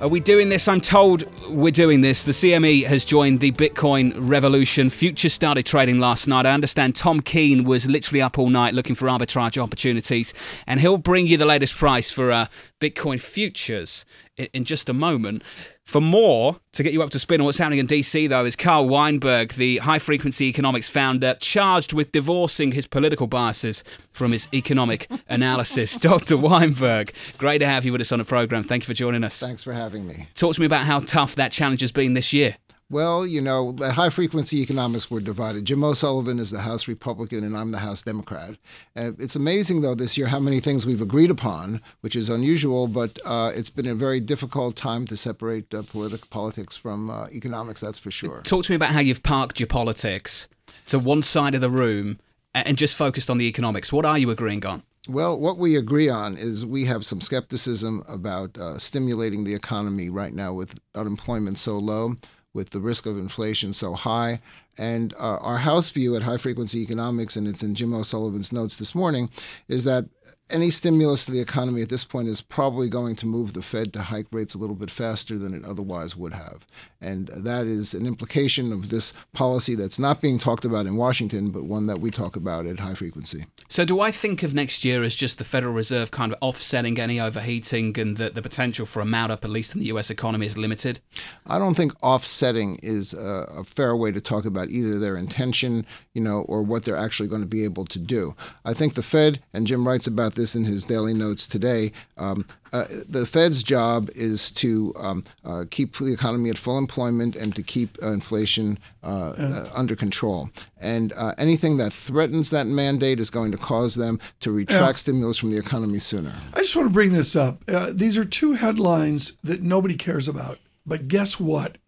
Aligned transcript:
Are 0.00 0.08
we 0.08 0.18
doing 0.18 0.48
this? 0.48 0.66
I'm 0.66 0.80
told 0.80 1.24
we're 1.50 1.70
doing 1.70 2.00
this. 2.00 2.24
The 2.24 2.32
CME 2.32 2.86
has 2.86 3.04
joined 3.04 3.40
the 3.40 3.52
Bitcoin 3.52 4.14
revolution. 4.16 4.88
Futures 4.88 5.34
started 5.34 5.66
trading 5.66 6.00
last 6.00 6.26
night. 6.26 6.46
I 6.46 6.52
understand 6.52 6.96
Tom 6.96 7.20
Keene 7.20 7.64
was 7.64 7.86
literally 7.86 8.22
up 8.22 8.38
all 8.38 8.48
night 8.48 8.72
looking 8.72 8.94
for 8.94 9.08
arbitrage 9.08 9.62
opportunities, 9.62 10.32
and 10.66 10.80
he'll 10.80 10.96
bring 10.96 11.26
you 11.26 11.36
the 11.36 11.44
latest 11.44 11.74
price 11.74 12.10
for 12.10 12.32
uh, 12.32 12.46
Bitcoin 12.80 13.20
futures 13.20 14.06
in, 14.52 14.64
just 14.64 14.88
a 14.88 14.92
moment. 14.92 15.42
For 15.84 16.00
more, 16.00 16.56
to 16.72 16.82
get 16.82 16.92
you 16.92 17.02
up 17.02 17.10
to 17.10 17.18
speed 17.18 17.40
on 17.40 17.46
what's 17.46 17.58
happening 17.58 17.80
in 17.80 17.86
DC, 17.86 18.28
though, 18.28 18.44
is 18.44 18.56
Carl 18.56 18.88
Weinberg, 18.88 19.54
the 19.54 19.78
high 19.78 19.98
frequency 19.98 20.46
economics 20.46 20.88
founder, 20.88 21.34
charged 21.40 21.92
with 21.92 22.12
divorcing 22.12 22.72
his 22.72 22.86
political 22.86 23.26
biases 23.26 23.82
from 24.12 24.32
his 24.32 24.48
economic 24.54 25.10
analysis. 25.28 25.96
Dr. 25.98 26.36
Weinberg, 26.36 27.12
great 27.38 27.58
to 27.58 27.66
have 27.66 27.84
you 27.84 27.92
with 27.92 28.00
us 28.00 28.12
on 28.12 28.18
the 28.18 28.24
program. 28.24 28.62
Thank 28.62 28.84
you 28.84 28.86
for 28.86 28.94
joining 28.94 29.24
us. 29.24 29.40
Thanks 29.40 29.62
for 29.62 29.72
having 29.72 30.06
me. 30.06 30.28
Talk 30.34 30.54
to 30.54 30.60
me 30.60 30.66
about 30.66 30.86
how 30.86 31.00
tough 31.00 31.34
that 31.36 31.52
challenge 31.52 31.80
has 31.80 31.92
been 31.92 32.14
this 32.14 32.32
year. 32.32 32.56
Well, 32.90 33.24
you 33.24 33.40
know, 33.40 33.76
high 33.80 34.10
frequency 34.10 34.60
economics, 34.62 35.08
we're 35.08 35.20
divided. 35.20 35.64
Jim 35.64 35.84
O'Sullivan 35.84 36.40
is 36.40 36.50
the 36.50 36.62
House 36.62 36.88
Republican, 36.88 37.44
and 37.44 37.56
I'm 37.56 37.70
the 37.70 37.78
House 37.78 38.02
Democrat. 38.02 38.56
Uh, 38.96 39.12
it's 39.16 39.36
amazing, 39.36 39.82
though, 39.82 39.94
this 39.94 40.18
year 40.18 40.26
how 40.26 40.40
many 40.40 40.58
things 40.58 40.84
we've 40.84 41.00
agreed 41.00 41.30
upon, 41.30 41.80
which 42.00 42.16
is 42.16 42.28
unusual, 42.28 42.88
but 42.88 43.20
uh, 43.24 43.52
it's 43.54 43.70
been 43.70 43.86
a 43.86 43.94
very 43.94 44.18
difficult 44.18 44.74
time 44.74 45.06
to 45.06 45.16
separate 45.16 45.72
uh, 45.72 45.82
politi- 45.82 46.28
politics 46.30 46.76
from 46.76 47.10
uh, 47.10 47.28
economics, 47.28 47.80
that's 47.80 47.98
for 48.00 48.10
sure. 48.10 48.42
Talk 48.42 48.64
to 48.64 48.72
me 48.72 48.76
about 48.76 48.90
how 48.90 49.00
you've 49.00 49.22
parked 49.22 49.60
your 49.60 49.68
politics 49.68 50.48
to 50.88 50.98
one 50.98 51.22
side 51.22 51.54
of 51.54 51.60
the 51.60 51.70
room 51.70 52.18
and 52.54 52.76
just 52.76 52.96
focused 52.96 53.30
on 53.30 53.38
the 53.38 53.46
economics. 53.46 53.92
What 53.92 54.04
are 54.04 54.18
you 54.18 54.30
agreeing 54.30 54.66
on? 54.66 54.82
Well, 55.08 55.38
what 55.38 55.58
we 55.58 55.76
agree 55.76 56.08
on 56.08 56.36
is 56.36 56.66
we 56.66 56.86
have 56.86 57.06
some 57.06 57.20
skepticism 57.20 58.02
about 58.08 58.58
uh, 58.58 58.78
stimulating 58.78 59.44
the 59.44 59.54
economy 59.54 60.10
right 60.10 60.34
now 60.34 60.52
with 60.52 60.78
unemployment 60.96 61.58
so 61.58 61.78
low 61.78 62.16
with 62.52 62.70
the 62.70 62.80
risk 62.80 63.06
of 63.06 63.18
inflation 63.18 63.72
so 63.72 63.94
high. 63.94 64.40
And 64.78 65.12
uh, 65.14 65.38
our 65.38 65.58
house 65.58 65.90
view 65.90 66.16
at 66.16 66.22
High 66.22 66.38
Frequency 66.38 66.82
Economics, 66.82 67.36
and 67.36 67.46
it's 67.46 67.62
in 67.62 67.74
Jim 67.74 67.94
O'Sullivan's 67.94 68.52
notes 68.52 68.76
this 68.76 68.94
morning, 68.94 69.30
is 69.68 69.84
that 69.84 70.06
any 70.50 70.70
stimulus 70.70 71.24
to 71.24 71.32
the 71.32 71.40
economy 71.40 71.82
at 71.82 71.88
this 71.88 72.04
point 72.04 72.28
is 72.28 72.40
probably 72.40 72.88
going 72.88 73.16
to 73.16 73.26
move 73.26 73.52
the 73.52 73.62
Fed 73.62 73.92
to 73.92 74.02
hike 74.02 74.26
rates 74.32 74.54
a 74.54 74.58
little 74.58 74.76
bit 74.76 74.90
faster 74.90 75.38
than 75.38 75.54
it 75.54 75.64
otherwise 75.64 76.16
would 76.16 76.32
have. 76.32 76.66
And 77.00 77.28
that 77.28 77.66
is 77.66 77.94
an 77.94 78.06
implication 78.06 78.72
of 78.72 78.90
this 78.90 79.12
policy 79.32 79.74
that's 79.74 79.98
not 79.98 80.20
being 80.20 80.38
talked 80.38 80.64
about 80.64 80.86
in 80.86 80.96
Washington, 80.96 81.50
but 81.50 81.64
one 81.64 81.86
that 81.86 82.00
we 82.00 82.10
talk 82.10 82.36
about 82.36 82.66
at 82.66 82.80
high 82.80 82.94
frequency. 82.94 83.46
So, 83.68 83.84
do 83.84 84.00
I 84.00 84.10
think 84.10 84.42
of 84.42 84.52
next 84.52 84.84
year 84.84 85.02
as 85.02 85.14
just 85.14 85.38
the 85.38 85.44
Federal 85.44 85.72
Reserve 85.72 86.10
kind 86.10 86.32
of 86.32 86.38
offsetting 86.42 86.98
any 86.98 87.20
overheating 87.20 87.98
and 87.98 88.16
that 88.16 88.34
the 88.34 88.42
potential 88.42 88.84
for 88.86 89.00
a 89.00 89.04
mount 89.04 89.32
up, 89.32 89.44
at 89.44 89.50
least 89.50 89.74
in 89.74 89.80
the 89.80 89.86
US 89.86 90.10
economy, 90.10 90.46
is 90.46 90.58
limited? 90.58 91.00
I 91.46 91.58
don't 91.58 91.74
think 91.74 91.92
offsetting 92.02 92.78
is 92.82 93.14
a, 93.14 93.46
a 93.50 93.64
fair 93.64 93.96
way 93.96 94.12
to 94.12 94.20
talk 94.20 94.44
about 94.44 94.70
either 94.70 94.98
their 94.98 95.16
intention, 95.16 95.86
you 96.14 96.20
know, 96.20 96.40
or 96.42 96.62
what 96.62 96.84
they're 96.84 96.96
actually 96.96 97.28
going 97.28 97.42
to 97.42 97.48
be 97.48 97.64
able 97.64 97.86
to 97.86 97.98
do. 97.98 98.34
I 98.64 98.74
think 98.74 98.94
the 98.94 99.02
Fed, 99.02 99.42
and 99.52 99.66
Jim 99.66 99.86
writes 99.86 100.06
about 100.06 100.34
this 100.34 100.39
in 100.56 100.64
his 100.64 100.84
daily 100.84 101.14
notes 101.14 101.46
today. 101.46 101.92
Um, 102.16 102.46
uh, 102.72 102.86
the 103.08 103.26
Fed's 103.26 103.62
job 103.62 104.08
is 104.14 104.50
to 104.52 104.92
um, 104.96 105.24
uh, 105.44 105.64
keep 105.70 105.96
the 105.98 106.12
economy 106.12 106.50
at 106.50 106.58
full 106.58 106.78
employment 106.78 107.36
and 107.36 107.54
to 107.54 107.62
keep 107.62 107.98
uh, 108.02 108.12
inflation 108.12 108.78
uh, 109.02 109.30
uh, 109.30 109.70
under 109.74 109.94
control. 109.94 110.50
And 110.80 111.12
uh, 111.12 111.34
anything 111.36 111.76
that 111.76 111.92
threatens 111.92 112.50
that 112.50 112.66
mandate 112.66 113.20
is 113.20 113.28
going 113.28 113.52
to 113.52 113.58
cause 113.58 113.94
them 113.94 114.18
to 114.40 114.50
retract 114.50 115.00
stimulus 115.00 115.38
from 115.38 115.50
the 115.50 115.58
economy 115.58 115.98
sooner. 115.98 116.32
I 116.54 116.60
just 116.60 116.74
want 116.74 116.88
to 116.88 116.94
bring 116.94 117.12
this 117.12 117.36
up. 117.36 117.64
these 117.92 118.16
are 118.16 118.24
two 118.24 118.52
headlines 118.54 119.36
that 119.42 119.62
nobody 119.62 119.96
cares 119.96 120.28
about. 120.28 120.58
But 120.86 121.08
guess 121.08 121.38
what? 121.38 121.78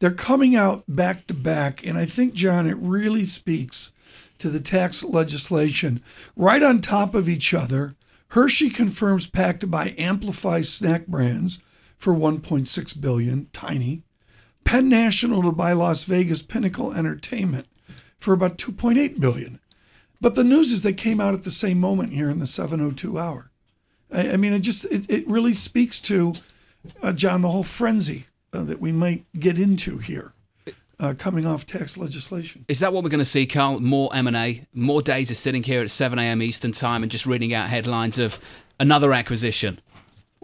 They're 0.00 0.12
coming 0.12 0.54
out 0.54 0.84
back 0.86 1.26
to 1.28 1.34
back. 1.34 1.86
And 1.86 1.96
I 1.96 2.04
think, 2.04 2.34
John, 2.34 2.68
it 2.68 2.76
really 2.76 3.24
speaks 3.24 3.93
to 4.44 4.50
the 4.50 4.60
tax 4.60 5.02
legislation 5.02 6.02
right 6.36 6.62
on 6.62 6.78
top 6.78 7.14
of 7.14 7.30
each 7.30 7.54
other 7.54 7.96
Hershey 8.28 8.68
confirms 8.68 9.26
pact 9.26 9.60
to 9.60 9.66
buy 9.66 9.94
Amplify 9.96 10.60
snack 10.60 11.06
brands 11.06 11.62
for 11.96 12.12
1.6 12.12 13.00
billion, 13.00 13.48
tiny. 13.54 14.02
Penn 14.64 14.90
National 14.90 15.40
to 15.44 15.50
buy 15.50 15.72
Las 15.72 16.04
Vegas 16.04 16.42
Pinnacle 16.42 16.92
Entertainment 16.92 17.66
for 18.18 18.34
about 18.34 18.58
2.8 18.58 19.18
billion. 19.18 19.60
But 20.20 20.34
the 20.34 20.44
news 20.44 20.72
is 20.72 20.82
they 20.82 20.92
came 20.92 21.22
out 21.22 21.32
at 21.32 21.44
the 21.44 21.50
same 21.50 21.80
moment 21.80 22.12
here 22.12 22.28
in 22.28 22.38
the 22.38 22.46
702 22.46 23.18
hour. 23.18 23.50
I, 24.12 24.32
I 24.32 24.36
mean, 24.36 24.52
it 24.52 24.60
just 24.60 24.84
it, 24.86 25.10
it 25.10 25.26
really 25.26 25.54
speaks 25.54 26.02
to 26.02 26.34
uh, 27.02 27.14
John 27.14 27.40
the 27.40 27.50
whole 27.50 27.62
frenzy 27.62 28.26
uh, 28.52 28.64
that 28.64 28.78
we 28.78 28.92
might 28.92 29.24
get 29.40 29.58
into 29.58 29.96
here 29.96 30.33
uh, 31.00 31.14
coming 31.16 31.46
off 31.46 31.66
tax 31.66 31.96
legislation. 31.98 32.64
Is 32.68 32.80
that 32.80 32.92
what 32.92 33.04
we're 33.04 33.10
going 33.10 33.18
to 33.18 33.24
see, 33.24 33.46
Carl? 33.46 33.80
More 33.80 34.14
M&A, 34.14 34.66
more 34.72 35.02
days 35.02 35.30
of 35.30 35.36
sitting 35.36 35.62
here 35.62 35.82
at 35.82 35.90
7 35.90 36.18
a.m. 36.18 36.42
Eastern 36.42 36.72
Time 36.72 37.02
and 37.02 37.10
just 37.10 37.26
reading 37.26 37.52
out 37.54 37.68
headlines 37.68 38.18
of 38.18 38.38
another 38.78 39.12
acquisition? 39.12 39.80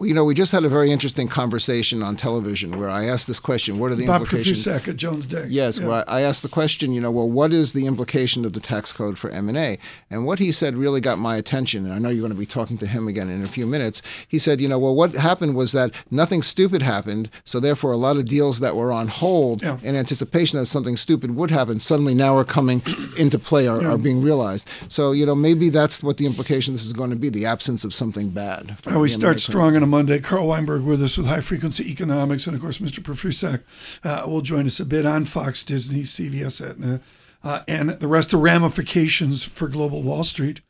You 0.03 0.13
know, 0.13 0.23
we 0.23 0.33
just 0.33 0.51
had 0.51 0.63
a 0.63 0.69
very 0.69 0.91
interesting 0.91 1.27
conversation 1.27 2.01
on 2.01 2.15
television 2.15 2.79
where 2.79 2.89
I 2.89 3.05
asked 3.05 3.27
this 3.27 3.39
question: 3.39 3.77
What 3.77 3.91
are 3.91 3.95
the 3.95 4.07
Bob 4.07 4.21
implications? 4.21 4.65
Bob 4.65 4.87
at 4.87 4.97
Jones 4.97 5.27
Day. 5.27 5.45
Yes, 5.49 5.77
yeah. 5.77 5.87
well, 5.87 6.03
I 6.07 6.21
asked 6.21 6.41
the 6.41 6.49
question. 6.49 6.91
You 6.91 7.01
know, 7.01 7.11
well, 7.11 7.29
what 7.29 7.53
is 7.53 7.73
the 7.73 7.85
implication 7.85 8.43
of 8.43 8.53
the 8.53 8.59
tax 8.59 8.91
code 8.91 9.19
for 9.19 9.29
M 9.29 9.47
and 9.47 9.57
A? 9.57 9.77
And 10.09 10.25
what 10.25 10.39
he 10.39 10.51
said 10.51 10.75
really 10.75 11.01
got 11.01 11.19
my 11.19 11.35
attention. 11.35 11.85
And 11.85 11.93
I 11.93 11.99
know 11.99 12.09
you're 12.09 12.21
going 12.21 12.31
to 12.31 12.37
be 12.37 12.45
talking 12.45 12.77
to 12.79 12.87
him 12.87 13.07
again 13.07 13.29
in 13.29 13.43
a 13.43 13.47
few 13.47 13.67
minutes. 13.67 14.01
He 14.27 14.39
said, 14.39 14.59
you 14.59 14.67
know, 14.67 14.79
well, 14.79 14.95
what 14.95 15.13
happened 15.13 15.55
was 15.55 15.71
that 15.73 15.93
nothing 16.09 16.41
stupid 16.41 16.81
happened. 16.81 17.29
So 17.43 17.59
therefore, 17.59 17.91
a 17.91 17.97
lot 17.97 18.17
of 18.17 18.25
deals 18.25 18.59
that 18.59 18.75
were 18.75 18.91
on 18.91 19.07
hold 19.07 19.61
yeah. 19.61 19.77
in 19.83 19.95
anticipation 19.95 20.57
that 20.57 20.65
something 20.65 20.97
stupid 20.97 21.35
would 21.35 21.51
happen 21.51 21.79
suddenly 21.79 22.15
now 22.15 22.35
are 22.35 22.43
coming 22.43 22.81
into 23.17 23.37
play, 23.37 23.67
are, 23.67 23.81
yeah. 23.81 23.89
are 23.89 23.97
being 23.97 24.21
realized. 24.21 24.67
So 24.89 25.11
you 25.11 25.25
know, 25.25 25.35
maybe 25.35 25.69
that's 25.69 26.01
what 26.01 26.17
the 26.17 26.25
implication 26.25 26.73
this 26.73 26.85
is 26.85 26.93
going 26.93 27.11
to 27.11 27.15
be: 27.15 27.29
the 27.29 27.45
absence 27.45 27.83
of 27.83 27.93
something 27.93 28.29
bad. 28.29 28.77
Oh, 28.87 28.99
we 28.99 29.09
start 29.09 29.39
strong 29.39 29.75
on 29.75 29.83
a 29.83 29.90
Monday. 29.91 30.19
Carl 30.19 30.47
Weinberg 30.47 30.83
with 30.83 31.03
us 31.03 31.17
with 31.17 31.27
High 31.27 31.41
Frequency 31.41 31.91
Economics, 31.91 32.47
and 32.47 32.55
of 32.55 32.61
course, 32.61 32.79
Mr. 32.79 32.99
Profusek 33.03 33.61
uh, 34.03 34.27
will 34.27 34.41
join 34.41 34.65
us 34.65 34.79
a 34.79 34.85
bit 34.85 35.05
on 35.05 35.25
Fox, 35.25 35.63
Disney, 35.63 36.01
CVS, 36.01 36.67
Aetna, 36.67 37.01
uh, 37.43 37.61
and 37.67 37.91
the 37.91 38.07
rest 38.07 38.33
of 38.33 38.39
ramifications 38.39 39.43
for 39.43 39.67
global 39.67 40.01
Wall 40.01 40.23
Street. 40.23 40.61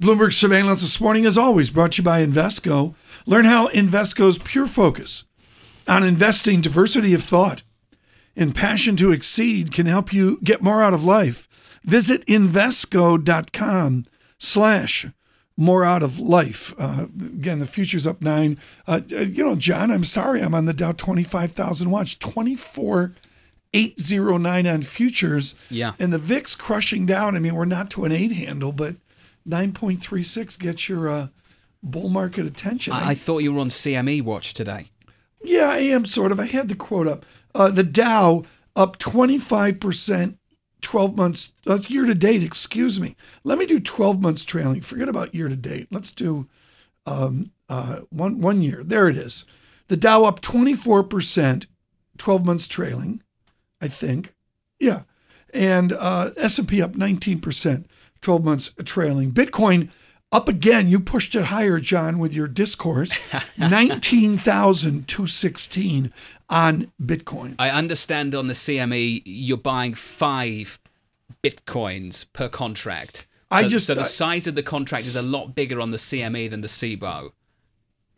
Bloomberg 0.00 0.34
Surveillance 0.34 0.82
this 0.82 1.00
morning, 1.00 1.24
as 1.24 1.38
always, 1.38 1.70
brought 1.70 1.92
to 1.92 2.02
you 2.02 2.04
by 2.04 2.24
Invesco. 2.24 2.94
Learn 3.24 3.46
how 3.46 3.68
Invesco's 3.68 4.38
pure 4.38 4.66
focus 4.66 5.24
on 5.88 6.02
investing, 6.02 6.60
diversity 6.60 7.14
of 7.14 7.22
thought, 7.22 7.62
and 8.36 8.54
passion 8.54 8.96
to 8.96 9.12
exceed 9.12 9.72
can 9.72 9.86
help 9.86 10.12
you 10.12 10.38
get 10.44 10.62
more 10.62 10.82
out 10.82 10.92
of 10.92 11.02
life. 11.02 11.48
Visit 11.82 12.26
Invesco.com 12.26 14.04
slash 14.38 15.06
more 15.56 15.84
out 15.84 16.02
of 16.02 16.18
life. 16.18 16.74
Uh, 16.78 17.06
again, 17.18 17.58
the 17.58 17.66
future's 17.66 18.06
up 18.06 18.20
nine. 18.20 18.58
Uh, 18.86 19.00
you 19.08 19.42
know, 19.44 19.56
John, 19.56 19.90
I'm 19.90 20.04
sorry, 20.04 20.42
I'm 20.42 20.54
on 20.54 20.66
the 20.66 20.74
Dow 20.74 20.92
25,000 20.92 21.90
watch, 21.90 22.18
24,809 22.18 24.66
on 24.66 24.82
futures. 24.82 25.54
Yeah. 25.70 25.94
And 25.98 26.12
the 26.12 26.18
VIX 26.18 26.54
crushing 26.56 27.06
down. 27.06 27.36
I 27.36 27.38
mean, 27.38 27.54
we're 27.54 27.64
not 27.64 27.88
to 27.90 28.04
an 28.04 28.12
eight 28.12 28.32
handle, 28.32 28.72
but 28.72 28.96
9.36 29.48 30.58
gets 30.58 30.88
your 30.88 31.08
uh, 31.08 31.28
bull 31.82 32.08
market 32.08 32.46
attention. 32.46 32.92
I, 32.92 33.10
I, 33.10 33.14
thought 33.14 33.38
you 33.38 33.54
were 33.54 33.60
on 33.60 33.68
CME 33.68 34.22
watch 34.22 34.54
today. 34.54 34.90
Yeah, 35.42 35.70
I 35.70 35.78
am 35.78 36.04
sort 36.04 36.32
of. 36.32 36.40
I 36.40 36.46
had 36.46 36.68
the 36.68 36.74
quote 36.74 37.06
up. 37.06 37.24
Uh, 37.54 37.70
the 37.70 37.84
Dow 37.84 38.42
up 38.74 38.98
25% 38.98 40.36
12 40.82 41.16
months, 41.16 41.54
uh, 41.66 41.78
year 41.88 42.04
to 42.04 42.14
date, 42.14 42.42
excuse 42.42 43.00
me. 43.00 43.16
Let 43.44 43.58
me 43.58 43.66
do 43.66 43.80
12 43.80 44.20
months 44.20 44.44
trailing. 44.44 44.80
Forget 44.80 45.08
about 45.08 45.34
year 45.34 45.48
to 45.48 45.56
date. 45.56 45.88
Let's 45.90 46.12
do 46.12 46.46
um, 47.06 47.50
uh, 47.68 48.00
one, 48.10 48.40
one 48.40 48.62
year. 48.62 48.82
There 48.84 49.08
it 49.08 49.16
is. 49.16 49.44
The 49.88 49.96
Dow 49.96 50.24
up 50.24 50.40
24%, 50.40 51.66
12 52.18 52.44
months 52.44 52.66
trailing, 52.66 53.22
I 53.80 53.88
think. 53.88 54.34
Yeah. 54.78 55.02
And 55.54 55.92
uh, 55.92 56.30
S&P 56.36 56.82
up 56.82 56.92
19%, 56.92 57.84
12 58.20 58.44
months 58.44 58.74
trailing. 58.84 59.32
Bitcoin 59.32 59.90
up 60.36 60.48
again. 60.48 60.88
You 60.88 61.00
pushed 61.00 61.34
it 61.34 61.46
higher, 61.46 61.80
John, 61.80 62.18
with 62.18 62.32
your 62.34 62.48
discourse. 62.48 63.18
19,216 63.58 66.12
on 66.48 66.92
Bitcoin. 67.02 67.54
I 67.58 67.70
understand 67.70 68.34
on 68.34 68.46
the 68.46 68.52
CME 68.54 69.22
you're 69.24 69.56
buying 69.56 69.94
five 69.94 70.78
bitcoins 71.42 72.26
per 72.32 72.48
contract. 72.48 73.26
I 73.50 73.62
So- 73.62 73.68
just- 73.68 73.86
so 73.86 73.94
the 73.94 74.00
I- 74.02 74.04
size 74.04 74.46
of 74.46 74.54
the 74.54 74.62
contract 74.62 75.06
is 75.06 75.16
a 75.16 75.22
lot 75.22 75.54
bigger 75.54 75.80
on 75.80 75.90
the 75.90 75.98
CME 75.98 76.48
than 76.48 76.60
the 76.60 76.68
CBOE. 76.68 77.32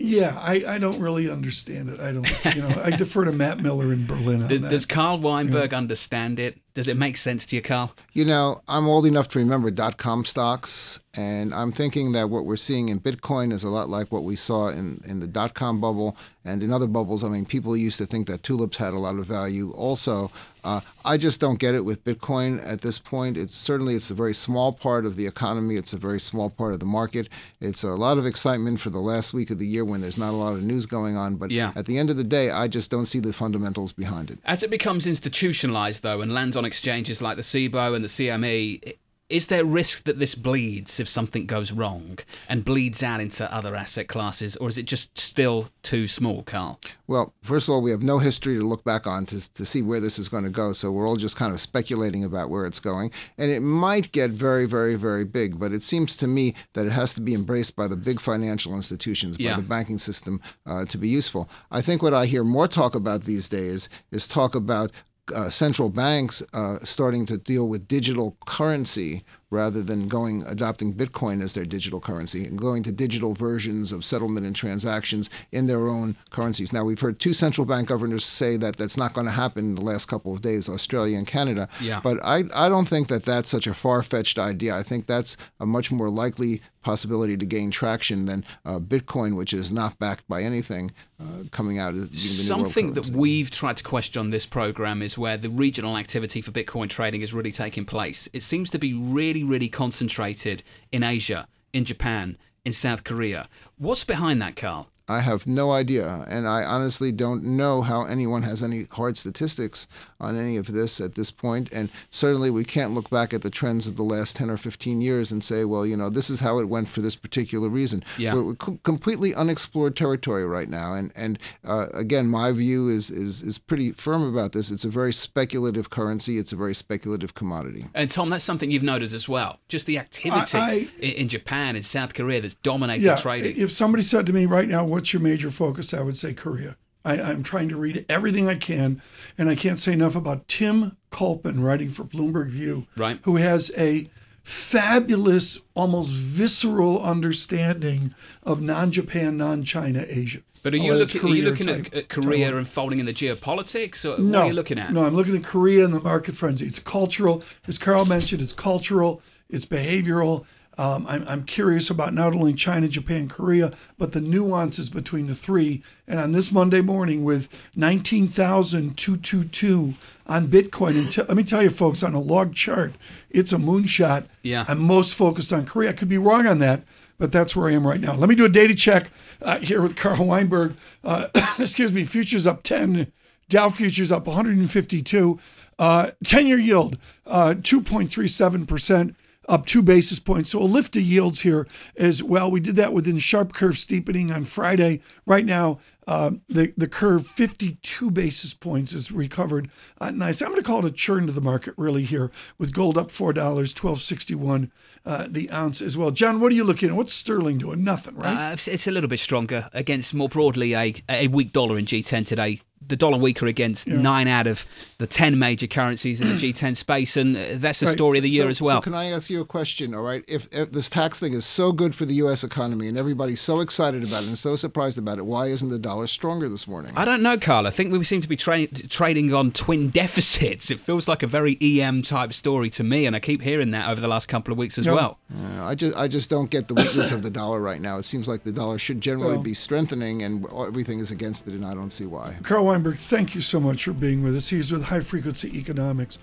Yeah, 0.01 0.39
I, 0.41 0.63
I 0.65 0.79
don't 0.79 1.01
really 1.01 1.29
understand 1.29 1.89
it. 1.89 1.99
I 1.99 2.13
don't, 2.13 2.45
you 2.55 2.63
know, 2.63 2.83
I 2.85 2.91
defer 2.91 3.25
to 3.25 3.33
Matt 3.33 3.61
Miller 3.61 3.93
in 3.93 4.07
Berlin 4.07 4.43
on 4.43 4.49
Does, 4.49 4.63
that. 4.63 4.71
does 4.71 4.87
Carl 4.87 5.19
Weinberg 5.19 5.75
understand 5.75 6.39
it? 6.39 6.57
Does 6.75 6.87
it 6.87 6.97
make 6.97 7.17
sense 7.17 7.45
to 7.47 7.57
you, 7.57 7.63
Carl? 7.63 7.93
You 8.13 8.25
know, 8.25 8.61
I'm 8.69 8.87
old 8.87 9.07
enough 9.07 9.27
to 9.31 9.41
remember 9.41 9.73
dot 9.73 9.97
com 9.97 10.25
stocks, 10.25 11.01
and 11.15 11.53
I'm 11.53 11.73
thinking 11.73 12.13
that 12.13 12.31
what 12.31 12.45
we're 12.45 12.57
seeing 12.57 12.91
in 12.91 13.01
Bitcoin 13.01 13.53
is 13.53 13.65
a 13.65 13.69
lot 13.69 13.89
like 13.89 14.13
what 14.13 14.23
we 14.23 14.37
saw 14.37 14.69
in, 14.69 15.03
in 15.05 15.19
the 15.19 15.27
dot 15.27 15.55
com 15.55 15.81
bubble 15.81 16.17
and 16.45 16.63
in 16.63 16.73
other 16.73 16.87
bubbles. 16.87 17.25
I 17.25 17.29
mean, 17.29 17.45
people 17.45 17.77
used 17.77 17.99
to 17.99 18.07
think 18.07 18.29
that 18.29 18.45
tulips 18.45 18.77
had 18.77 18.95
a 18.95 18.99
lot 19.01 19.17
of 19.19 19.27
value. 19.27 19.73
Also, 19.73 20.31
uh, 20.69 20.81
I 21.05 21.17
just 21.17 21.41
don't 21.41 21.59
get 21.59 21.75
it 21.75 21.85
with 21.85 22.05
Bitcoin 22.05 22.61
at 22.67 22.81
this 22.83 22.99
point. 22.99 23.37
It's 23.37 23.55
certainly 23.55 23.95
it's 23.95 24.11
a 24.11 24.15
very 24.15 24.35
small 24.35 24.73
part 24.73 25.07
of 25.07 25.17
the 25.17 25.27
economy. 25.27 25.77
It's 25.77 25.93
a 25.95 25.97
very 25.97 26.21
small 26.21 26.51
part 26.51 26.73
of 26.75 26.81
the 26.81 26.87
market. 26.87 27.29
It's 27.61 27.83
a 27.85 27.95
lot 28.07 28.19
of 28.19 28.27
excitement 28.27 28.81
for 28.81 28.91
the 28.91 28.99
last 29.01 29.33
week 29.33 29.51
of 29.51 29.59
the 29.59 29.67
year 29.67 29.85
when 29.85 30.01
there's 30.03 30.19
not 30.19 30.31
a 30.31 30.37
lot 30.37 30.53
of 30.55 30.63
news 30.63 30.85
going 30.87 31.17
on. 31.17 31.37
But 31.37 31.51
Yeah. 31.51 31.73
at 31.75 31.87
the 31.87 31.97
end 31.99 32.11
of 32.11 32.17
the 32.17 32.25
day, 32.39 32.51
I 32.51 32.69
just 32.69 32.91
don't 32.91 33.07
see 33.07 33.21
the 33.21 33.33
fundamentals 33.33 33.93
behind 33.93 34.31
it. 34.31 34.39
As 34.45 34.63
it 34.63 34.71
becomes 34.71 35.07
institutionalized, 35.07 36.03
though, 36.03 36.21
and 36.21 36.33
lands 36.35 36.57
on 36.57 36.65
exchanges 36.65 37.23
like 37.23 37.37
the 37.37 37.43
CBOE 37.43 37.95
and 37.97 38.05
the 38.05 38.09
CME, 38.09 38.95
is 39.29 39.49
there 39.49 39.65
risk 39.65 40.05
that 40.05 40.19
this 40.19 40.35
bleeds 40.35 40.99
if 40.99 41.07
something 41.07 41.45
goes 41.45 41.71
wrong 41.71 42.19
and 42.49 42.65
bleeds 42.65 43.03
out 43.03 43.21
into 43.21 43.53
other 43.53 43.77
asset 43.77 44.09
classes, 44.09 44.57
or 44.57 44.69
is 44.69 44.79
it 44.79 44.85
just 44.87 45.19
still 45.19 45.69
too 45.83 46.09
small, 46.09 46.43
Carl? 46.43 46.81
Well, 47.07 47.35
first 47.43 47.69
of 47.69 47.75
all, 47.75 47.83
we 47.83 47.91
have 47.91 48.03
no 48.03 48.19
history 48.19 48.57
to 48.57 48.63
look 48.63 48.85
back 48.85 49.07
on 49.07 49.27
to, 49.27 49.53
to 49.55 49.65
see 49.67 49.83
where 49.83 50.01
this 50.01 50.19
is 50.19 50.29
going 50.29 50.45
to 50.45 50.51
go. 50.51 50.73
So 50.73 50.91
we're 50.91 51.07
all 51.07 51.17
just 51.17 51.37
kind 51.37 51.53
of 51.53 51.61
speculating 51.61 52.25
about 52.25 52.49
where 52.49 52.65
it's 52.65 52.81
going. 52.81 53.11
And 53.37 53.51
it 53.51 53.61
might 53.61 54.13
get 54.13 54.31
very, 54.31 54.67
very, 54.67 54.95
very 54.95 55.25
big. 55.25 55.59
But 55.59 55.73
it 55.73 55.83
seems 55.83 56.17
to 56.17 56.27
me 56.27 56.55
that 56.73 56.87
it 56.87 56.93
has 56.93 57.13
to 57.15 57.21
be 57.21 57.35
embraced 57.35 57.77
by 57.77 57.87
the 57.87 57.97
big 57.97 58.21
financial 58.21 58.75
institutions, 58.75 59.37
Yeah. 59.39 59.55
by 59.57 59.61
the 59.61 59.69
banking 59.69 59.99
system 59.99 60.41
uh, 60.67 60.87
to 60.87 60.97
be 60.99 61.09
useful. 61.09 61.49
I 61.71 61.83
think 61.83 62.03
what 62.03 62.15
I 62.15 62.27
hear 62.27 62.45
more 62.45 62.69
talk 62.69 62.95
about 62.95 63.25
these 63.25 63.49
days 63.49 63.89
is 64.11 64.27
talk 64.27 64.55
about 64.55 64.91
uh, 65.33 65.51
central 65.51 65.89
banks 65.89 66.43
uh, 66.53 66.79
starting 66.83 67.27
to 67.27 67.39
deal 67.39 67.69
with 67.69 67.89
digital 67.89 68.37
currency 68.47 69.25
rather 69.51 69.83
than 69.83 70.09
going 70.09 70.45
adopting 70.47 70.93
Bitcoin 70.95 71.43
as 71.43 71.55
their 71.55 71.65
digital 71.65 72.01
currency 72.01 72.45
and 72.45 72.59
going 72.59 72.83
to 72.83 72.93
digital 72.93 73.35
versions 73.35 73.93
of 73.93 74.05
settlement 74.05 74.47
and 74.47 74.55
transactions 74.55 75.31
in 75.53 75.67
their 75.67 75.89
own 75.89 76.17
currencies. 76.31 76.73
Now 76.73 76.85
we've 76.85 77.01
heard 77.01 77.19
two 77.19 77.33
central 77.33 77.65
bank 77.65 77.89
governors 77.89 78.25
say 78.25 78.57
that 78.59 78.77
that's 78.77 78.97
not 78.97 79.15
going 79.15 79.27
to 79.27 79.33
happen 79.33 79.65
in 79.65 79.75
the 79.75 79.85
last 79.85 80.07
couple 80.07 80.33
of 80.33 80.43
days, 80.43 80.69
Australia 80.69 81.17
and 81.17 81.27
Canada. 81.27 81.69
Yeah. 81.81 82.01
But 82.03 82.23
I 82.25 82.45
I 82.55 82.69
don't 82.69 82.89
think 82.89 83.09
that 83.09 83.25
that's 83.25 83.49
such 83.49 83.67
a 83.67 83.75
far 83.75 84.03
fetched 84.03 84.39
idea. 84.39 84.75
I 84.75 84.83
think 84.83 85.07
that's 85.07 85.37
a 85.61 85.67
much 85.67 85.91
more 85.91 86.11
likely 86.11 86.63
possibility 86.83 87.37
to 87.37 87.45
gain 87.45 87.71
traction 87.71 88.27
than 88.27 88.45
uh, 88.65 88.79
Bitcoin, 88.79 89.37
which 89.37 89.53
is 89.53 89.71
not 89.71 89.99
backed 89.99 90.27
by 90.29 90.43
anything 90.43 90.91
uh, 91.21 91.45
coming 91.51 91.79
out 91.79 91.95
as 91.95 92.07
being 92.07 92.11
the 92.11 92.55
new 92.55 92.63
world 92.63 92.67
Something 92.67 92.93
that 92.95 93.11
we've 93.11 93.51
tried 93.51 93.77
to 93.79 93.85
question 93.85 94.21
on 94.21 94.31
this 94.31 94.47
program 94.47 95.03
is 95.03 95.19
where 95.19 95.37
the 95.37 95.51
regional 95.51 95.97
activity 95.97 96.41
for 96.41 96.51
Bitcoin 96.51 96.89
trading 96.89 97.21
is 97.23 97.35
really 97.35 97.53
taking 97.53 97.85
place. 97.85 98.29
It 98.33 98.43
seems 98.43 98.71
to 98.71 98.79
be 98.79 98.95
really, 98.95 99.38
really 99.45 99.69
concentrated 99.69 100.63
in 100.93 101.03
Asia, 101.03 101.47
in 101.73 101.85
Japan, 101.85 102.37
in 102.65 102.73
South 102.73 103.05
Korea. 103.05 103.49
What's 103.77 104.05
behind 104.05 104.41
that, 104.43 104.57
Carl? 104.57 104.91
I 105.09 105.21
have 105.21 105.47
no 105.47 105.71
idea, 105.73 106.27
and 106.29 106.47
I 106.47 106.65
honestly 106.65 107.13
don't 107.13 107.43
know 107.45 107.83
how 107.83 108.05
anyone 108.05 108.43
has 108.43 108.63
any 108.63 108.85
hard 108.91 109.17
statistics 109.17 109.87
on 110.21 110.37
any 110.37 110.57
of 110.57 110.73
this 110.73 111.01
at 111.01 111.15
this 111.15 111.31
point. 111.31 111.69
And 111.73 111.91
certainly, 112.11 112.51
we 112.51 112.65
can't 112.65 112.93
look 112.95 113.09
back 113.11 113.33
at 113.33 113.43
the 113.43 113.51
trends 113.51 113.87
of 113.87 113.97
the 113.97 114.03
last 114.03 114.37
10 114.37 114.51
or 114.51 114.57
15 114.57 115.01
years 115.01 115.33
and 115.33 115.43
say, 115.43 115.65
well, 115.65 115.87
you 115.87 115.97
know, 115.97 116.11
this 116.11 116.29
is 116.31 116.41
how 116.41 116.59
it 116.59 116.69
went 116.69 116.89
for 116.89 117.01
this 117.01 117.17
particular 117.17 117.69
reason. 117.69 118.05
Yeah. 118.19 118.35
We're, 118.35 118.43
we're 118.45 118.55
co- 118.55 118.79
completely 118.83 119.35
unexplored 119.35 119.97
territory 119.97 120.45
right 120.47 120.69
now. 120.69 120.95
And 120.95 121.13
and 121.17 121.39
uh, 121.65 121.87
again, 121.95 122.27
my 122.27 122.53
view 122.53 122.89
is, 122.89 123.11
is 123.11 123.43
is 123.43 123.59
pretty 123.59 123.93
firm 123.93 124.23
about 124.23 124.53
this. 124.53 124.71
It's 124.71 124.85
a 124.85 124.91
very 124.91 125.13
speculative 125.13 125.91
currency. 125.91 126.39
It's 126.39 126.53
a 126.53 126.57
very 126.57 126.75
speculative 126.75 127.35
commodity. 127.35 127.87
And 127.95 128.11
Tom, 128.11 128.31
that's 128.31 128.45
something 128.45 128.71
you've 128.71 128.83
noted 128.83 129.15
as 129.15 129.29
well. 129.29 129.59
Just 129.69 129.87
the 129.87 129.99
activity 129.99 130.59
I- 130.59 130.69
i 130.69 130.89
in 131.01 131.29
Japan, 131.29 131.77
in 131.77 131.83
South 131.83 132.15
Korea, 132.15 132.41
that's 132.41 132.55
dominated 132.55 133.05
yeah, 133.05 133.17
trading. 133.17 133.57
if 133.57 133.71
somebody 133.71 134.03
said 134.03 134.27
to 134.27 134.33
me 134.33 134.47
right 134.47 134.69
now, 134.69 134.85
"What's 134.99 135.13
your 135.13 135.23
major 135.23 135.51
focus?" 135.51 135.95
I 135.95 136.01
would 136.01 136.17
say 136.17 136.35
Korea. 136.35 136.77
I, 137.05 137.21
I'm 137.21 137.45
trying 137.45 137.69
to 137.69 137.77
read 137.77 138.05
everything 138.09 138.49
I 138.49 138.57
can, 138.57 139.01
and 139.39 139.49
I 139.49 139.55
can't 139.55 139.79
say 139.79 139.93
enough 139.93 140.17
about 140.17 140.49
Tim 140.49 140.97
Culpan 141.13 141.63
writing 141.63 141.89
for 141.91 142.03
Bloomberg 142.05 142.49
View, 142.49 142.87
Right. 142.97 143.21
who 143.23 143.37
has 143.37 143.71
a 143.79 144.11
fabulous, 144.43 145.61
almost 145.75 146.11
visceral 146.13 147.01
understanding 147.03 148.13
of 148.43 148.61
non-Japan, 148.61 149.37
non-China 149.37 150.05
Asia. 150.09 150.41
but 150.65 150.75
are 150.75 150.79
you 150.79 150.93
looking, 150.93 151.23
are 151.23 151.29
you 151.35 151.45
looking 151.45 151.69
at, 151.69 151.95
at 151.95 152.09
Korea 152.09 152.47
Taiwan. 152.47 152.59
and 152.59 152.69
folding 152.69 152.99
in 152.99 153.07
the 153.07 153.13
geopolitics? 153.15 154.05
Or 154.05 154.21
No, 154.21 154.39
what 154.39 154.45
are 154.45 154.49
you 154.49 154.55
looking 154.55 154.79
at? 154.79 154.93
No, 154.93 155.05
I'm 155.05 155.15
looking 155.15 155.37
at 155.37 155.45
Korea 155.45 155.85
and 155.85 155.95
the 155.95 156.01
market 156.01 156.35
frenzy. 156.35 156.67
It's 156.67 156.79
cultural, 156.81 157.43
as 157.69 157.79
Carl 157.79 158.05
mentioned. 158.05 158.43
It's 158.43 158.53
cultural. 158.53 159.23
It's 159.49 159.65
behavioral. 159.65 160.45
Um, 160.79 161.07
I'm, 161.09 161.27
I'm 161.27 161.45
curious 161.45 161.91
about 161.91 162.15
not 162.15 162.33
only 162.33 162.55
China, 162.55 162.87
Japan, 162.87 163.27
Korea, 163.29 163.73
but 163.99 164.13
the 164.13 164.21
nuances 164.21 164.89
between 164.89 165.27
the 165.27 165.35
three. 165.35 165.83
And 166.07 166.21
on 166.21 166.31
this 166.33 166.53
Monday 166.53 166.81
morning, 166.81 167.25
with 167.25 167.49
19,222 167.75 169.95
on 170.27 170.47
Bitcoin, 170.47 170.91
and 170.91 171.11
t- 171.11 171.23
let 171.23 171.37
me 171.37 171.43
tell 171.43 171.61
you, 171.63 171.71
folks, 171.71 172.05
on 172.05 172.15
a 172.15 172.21
log 172.21 172.55
chart, 172.55 172.93
it's 173.29 173.53
a 173.53 173.57
moonshot. 173.57 174.27
Yeah. 174.43 174.65
I'm 174.69 174.79
most 174.79 175.17
focused 175.17 175.53
on 175.53 175.67
Korea. 175.67 175.91
I 175.91 175.95
could 175.95 176.09
be 176.09 176.19
wrong 176.19 176.47
on 176.47 176.61
that, 176.61 176.85
but 177.19 177.33
that's 177.33 177.57
where 177.57 177.69
I 177.69 177.73
am 177.73 177.85
right 177.85 178.01
now. 178.01 178.15
Let 178.15 178.29
me 178.29 178.37
do 178.37 178.45
a 178.45 178.49
data 178.49 178.77
check 178.77 179.11
uh, 179.43 179.59
here 179.59 179.83
with 179.83 179.97
Carl 179.97 180.25
Weinberg. 180.25 180.77
Uh, 181.03 181.27
excuse 181.59 181.93
me, 181.93 182.05
futures 182.05 182.47
up 182.47 182.63
10, 182.63 183.11
Dow 183.49 183.71
futures 183.71 184.13
up 184.13 184.27
152, 184.27 185.41
uh, 185.79 186.11
10 186.23 186.47
year 186.47 186.59
yield 186.59 186.99
uh, 187.27 187.55
2.37%. 187.57 189.15
Up 189.49 189.65
two 189.65 189.81
basis 189.81 190.19
points. 190.19 190.51
So 190.51 190.61
a 190.61 190.65
lift 190.65 190.95
of 190.95 191.03
yields 191.03 191.41
here 191.41 191.67
as 191.97 192.23
well. 192.23 192.51
We 192.51 192.61
did 192.61 192.77
that 192.77 192.93
within 192.93 193.19
sharp 193.19 193.55
curve 193.55 193.79
steepening 193.79 194.31
on 194.31 194.45
Friday. 194.45 195.01
Right 195.25 195.47
now, 195.47 195.79
uh, 196.09 196.31
the, 196.49 196.73
the 196.77 196.89
curve 196.89 197.27
52 197.27 198.11
basis 198.11 198.55
points 198.55 198.95
is 198.95 199.13
recovered. 199.13 199.69
Uh, 200.01 200.11
nice. 200.11 200.41
I'm 200.41 200.49
going 200.49 200.57
to 200.61 200.67
call 200.67 200.79
it 200.79 200.85
a 200.87 200.91
churn 200.91 201.27
to 201.27 201.33
the 201.33 201.43
market 201.43 201.75
really 201.77 202.03
here 202.05 202.33
with 202.57 202.73
gold 202.73 202.97
up 202.97 203.09
$4, 203.09 203.37
1261 203.37 204.73
uh, 205.05 205.27
the 205.29 205.51
ounce 205.51 205.81
as 205.83 205.97
well. 205.97 206.11
John, 206.11 206.41
what 206.41 206.51
are 206.53 206.55
you 206.55 206.65
looking 206.65 206.89
at? 206.89 206.95
What's 206.97 207.15
sterling 207.15 207.59
doing? 207.59 207.85
Nothing, 207.85 208.17
right? 208.17 208.51
Uh, 208.51 208.53
it's, 208.55 208.69
it's 208.69 208.87
a 208.87 208.91
little 208.91 209.09
bit 209.09 209.21
stronger 209.21 209.69
against 209.73 210.15
more 210.15 210.29
broadly 210.29 210.75
a, 210.75 210.95
a 211.09 211.29
weak 211.29 211.53
dollar 211.53 211.79
in 211.79 211.85
G10 211.85 212.27
today. 212.27 212.61
The 212.87 212.97
dollar 212.97 213.19
weaker 213.19 213.45
against 213.47 213.87
nine 213.89 214.29
out 214.29 214.47
of 214.47 214.65
the 214.97 215.07
10 215.07 215.39
major 215.39 215.67
currencies 215.67 216.21
in 216.23 216.29
the 216.29 216.35
G10 216.37 216.77
space, 216.77 217.17
and 217.19 217.37
uh, 217.37 217.41
that's 217.55 217.81
the 217.81 217.87
Right. 217.87 217.93
story 217.93 218.19
of 218.19 218.23
the 218.23 218.31
year 218.31 218.45
so, 218.45 218.49
as 218.49 218.63
well. 218.63 218.77
So 218.79 218.83
can 218.83 218.95
I 218.95 219.07
ask 219.07 219.29
you 219.29 219.41
a 219.43 219.45
question? 219.45 219.95
All 219.95 220.03
right, 220.03 220.25
if, 220.29 220.49
if 220.53 220.71
this 220.71 220.89
tax 220.89 221.19
thing 221.19 221.35
is 221.35 221.45
so 221.45 221.73
good 221.73 221.95
for 221.95 222.07
the 222.07 222.15
U.S. 222.15 222.45
economy 222.45 222.89
and 222.89 222.97
everybody's 222.97 223.41
so 223.41 223.61
excited 223.61 224.05
about 224.05 224.23
it 224.23 224.29
and 224.29 224.39
so 224.39 224.57
surprised 224.57 224.97
about 224.97 225.19
it, 225.19 225.27
why 225.27 225.49
isn't 225.49 225.69
the 225.69 225.79
dollar 225.79 225.98
stronger 226.07 226.49
this 226.49 226.69
morning? 226.69 226.93
I 226.97 227.05
don't 227.05 227.23
know, 227.23 227.37
Carl. 227.37 227.67
I 227.67 227.71
think 227.71 227.91
we 227.93 228.05
seem 228.05 228.21
to 228.21 228.29
be 228.29 228.37
tra- 228.37 228.67
trading 228.67 229.35
on 229.35 229.51
twin 229.53 229.89
deficits. 230.03 230.71
It 230.71 230.79
feels 230.81 231.09
like 231.09 231.23
a 231.23 231.27
very 231.27 231.59
EM 231.61 232.03
type 232.03 232.33
story 232.33 232.71
to 232.71 232.85
me, 232.85 233.07
and 233.07 233.17
I 233.17 233.21
keep 233.21 233.43
hearing 233.43 233.71
that 233.73 233.89
over 233.91 234.01
the 234.01 234.09
last 234.09 234.29
couple 234.29 234.53
of 234.53 234.59
weeks 234.59 234.79
as 234.79 234.87
Yeah. 234.87 234.93
well. 234.95 235.19
Uh, 235.35 235.65
I 235.65 235.75
just 235.75 235.97
I 235.97 236.09
just 236.09 236.31
don't 236.31 236.51
get 236.51 236.69
the 236.69 236.75
weakness 236.75 237.13
of 237.13 237.23
the 237.23 237.31
dollar 237.31 237.61
right 237.61 237.81
now. 237.81 237.97
It 237.99 238.05
seems 238.05 238.29
like 238.29 238.45
the 238.45 238.53
dollar 238.53 238.79
should 238.79 239.01
generally 239.01 239.35
Well- 239.35 239.43
be 239.43 239.55
strengthening, 239.55 240.23
and 240.23 240.47
everything 240.59 240.99
is 241.01 241.11
against 241.11 241.47
it, 241.49 241.55
and 241.55 241.65
I 241.65 241.75
don't 241.75 241.93
see 241.93 242.07
why. 242.07 242.37
Carl 242.43 242.65
Weinberg, 242.67 242.97
thank 242.97 243.35
you 243.35 243.41
so 243.41 243.59
much 243.61 243.85
for 243.85 243.93
being 243.93 244.23
with 244.23 244.37
us. 244.37 244.49
He's 244.49 244.71
with 244.73 244.85
High 244.85 245.01
Frequency 245.01 245.57
Economics. 245.59 246.19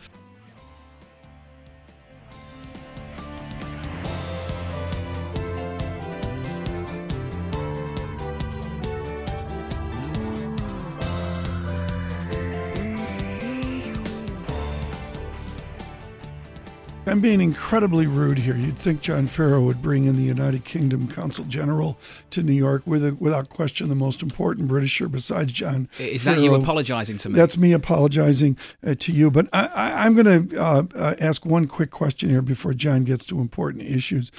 I'm 17.07 17.21
being 17.21 17.39
incredibly 17.39 18.07
rude 18.07 18.39
here. 18.39 18.57
You'd 18.57 18.77
think 18.77 19.01
John 19.01 19.27
Ferro 19.27 19.61
would 19.61 19.79
bring 19.79 20.05
in 20.05 20.15
the 20.15 20.23
United 20.23 20.65
Kingdom 20.65 21.07
Consul 21.07 21.45
General 21.45 21.99
to 22.31 22.41
New 22.41 22.51
York 22.53 22.81
with, 22.87 23.19
without 23.19 23.49
question, 23.49 23.89
the 23.89 23.95
most 23.95 24.23
important 24.23 24.67
Britisher 24.67 25.07
besides 25.07 25.51
John. 25.51 25.87
Is 25.99 26.23
that 26.23 26.39
you 26.39 26.55
apologising 26.55 27.19
to 27.19 27.29
me? 27.29 27.35
That's 27.35 27.57
me 27.57 27.73
apologizing 27.73 28.57
uh, 28.85 28.95
to 28.97 29.11
you. 29.11 29.29
But 29.29 29.49
I, 29.53 30.05
I'm 30.05 30.15
going 30.15 30.49
to 30.49 30.59
uh, 30.59 30.83
uh, 30.95 31.15
ask 31.19 31.45
one 31.45 31.67
quick 31.67 31.91
question 31.91 32.31
here 32.31 32.41
before 32.41 32.73
John 32.73 33.03
gets 33.03 33.27
to 33.27 33.39
important 33.39 33.83
issues. 33.83 34.31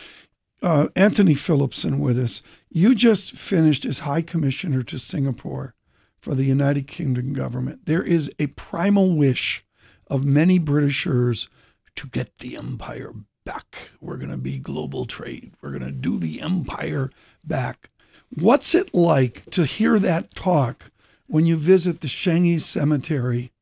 Uh, 0.61 0.89
Antony 0.97 1.35
Phillipson 1.35 2.01
with 2.01 2.19
us. 2.19 2.43
You 2.69 2.97
just 2.97 3.33
finished 3.33 3.85
as 3.85 4.01
High 4.01 4.23
Commissioner 4.23 4.83
to 4.85 4.99
Singapore 4.99 5.75
for 6.19 6.35
the 6.35 6.45
United 6.45 6.89
Kingdom 6.89 7.33
government. 7.33 7.87
There 7.87 8.03
is 8.03 8.29
a 8.41 8.49
primal 8.49 9.15
wish 9.17 9.65
of 10.09 10.25
many 10.25 10.59
Britishers 10.59 11.49
to 11.97 12.07
get 12.07 12.39
the 12.39 12.57
empire 12.57 13.13
back. 13.45 13.91
We're 14.01 14.17
going 14.17 14.31
to 14.31 14.37
be 14.37 14.59
global 14.59 15.07
trade. 15.07 15.53
We're 15.61 15.71
going 15.71 15.85
to 15.85 15.93
do 15.93 16.19
the 16.19 16.41
empire 16.41 17.11
back. 17.45 17.91
What's 18.35 18.75
it 18.75 18.95
like 18.95 19.49
to 19.51 19.65
hear 19.65 19.99
that 19.99 20.35
talk 20.35 20.91
when 21.27 21.47
you 21.47 21.57
visit 21.57 22.01
the 22.01 22.09
Changi 22.09 22.61
Cemetery 22.61 23.53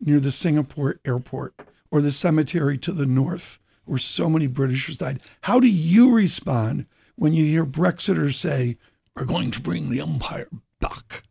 near 0.00 0.20
the 0.20 0.30
Singapore 0.32 1.00
airport 1.04 1.54
or 1.90 2.00
the 2.00 2.12
cemetery 2.12 2.78
to 2.78 2.92
the 2.92 3.06
north 3.06 3.58
where 3.84 3.98
so 3.98 4.30
many 4.30 4.46
Britishers 4.46 4.96
died? 4.96 5.20
How 5.42 5.60
do 5.60 5.68
you 5.68 6.14
respond 6.14 6.86
when 7.16 7.32
you 7.32 7.44
hear 7.44 7.66
Brexiters 7.66 8.34
say, 8.34 8.78
we're 9.16 9.24
going 9.24 9.50
to 9.50 9.60
bring 9.60 9.90
the 9.90 10.00
empire 10.00 10.48
back? 10.80 11.24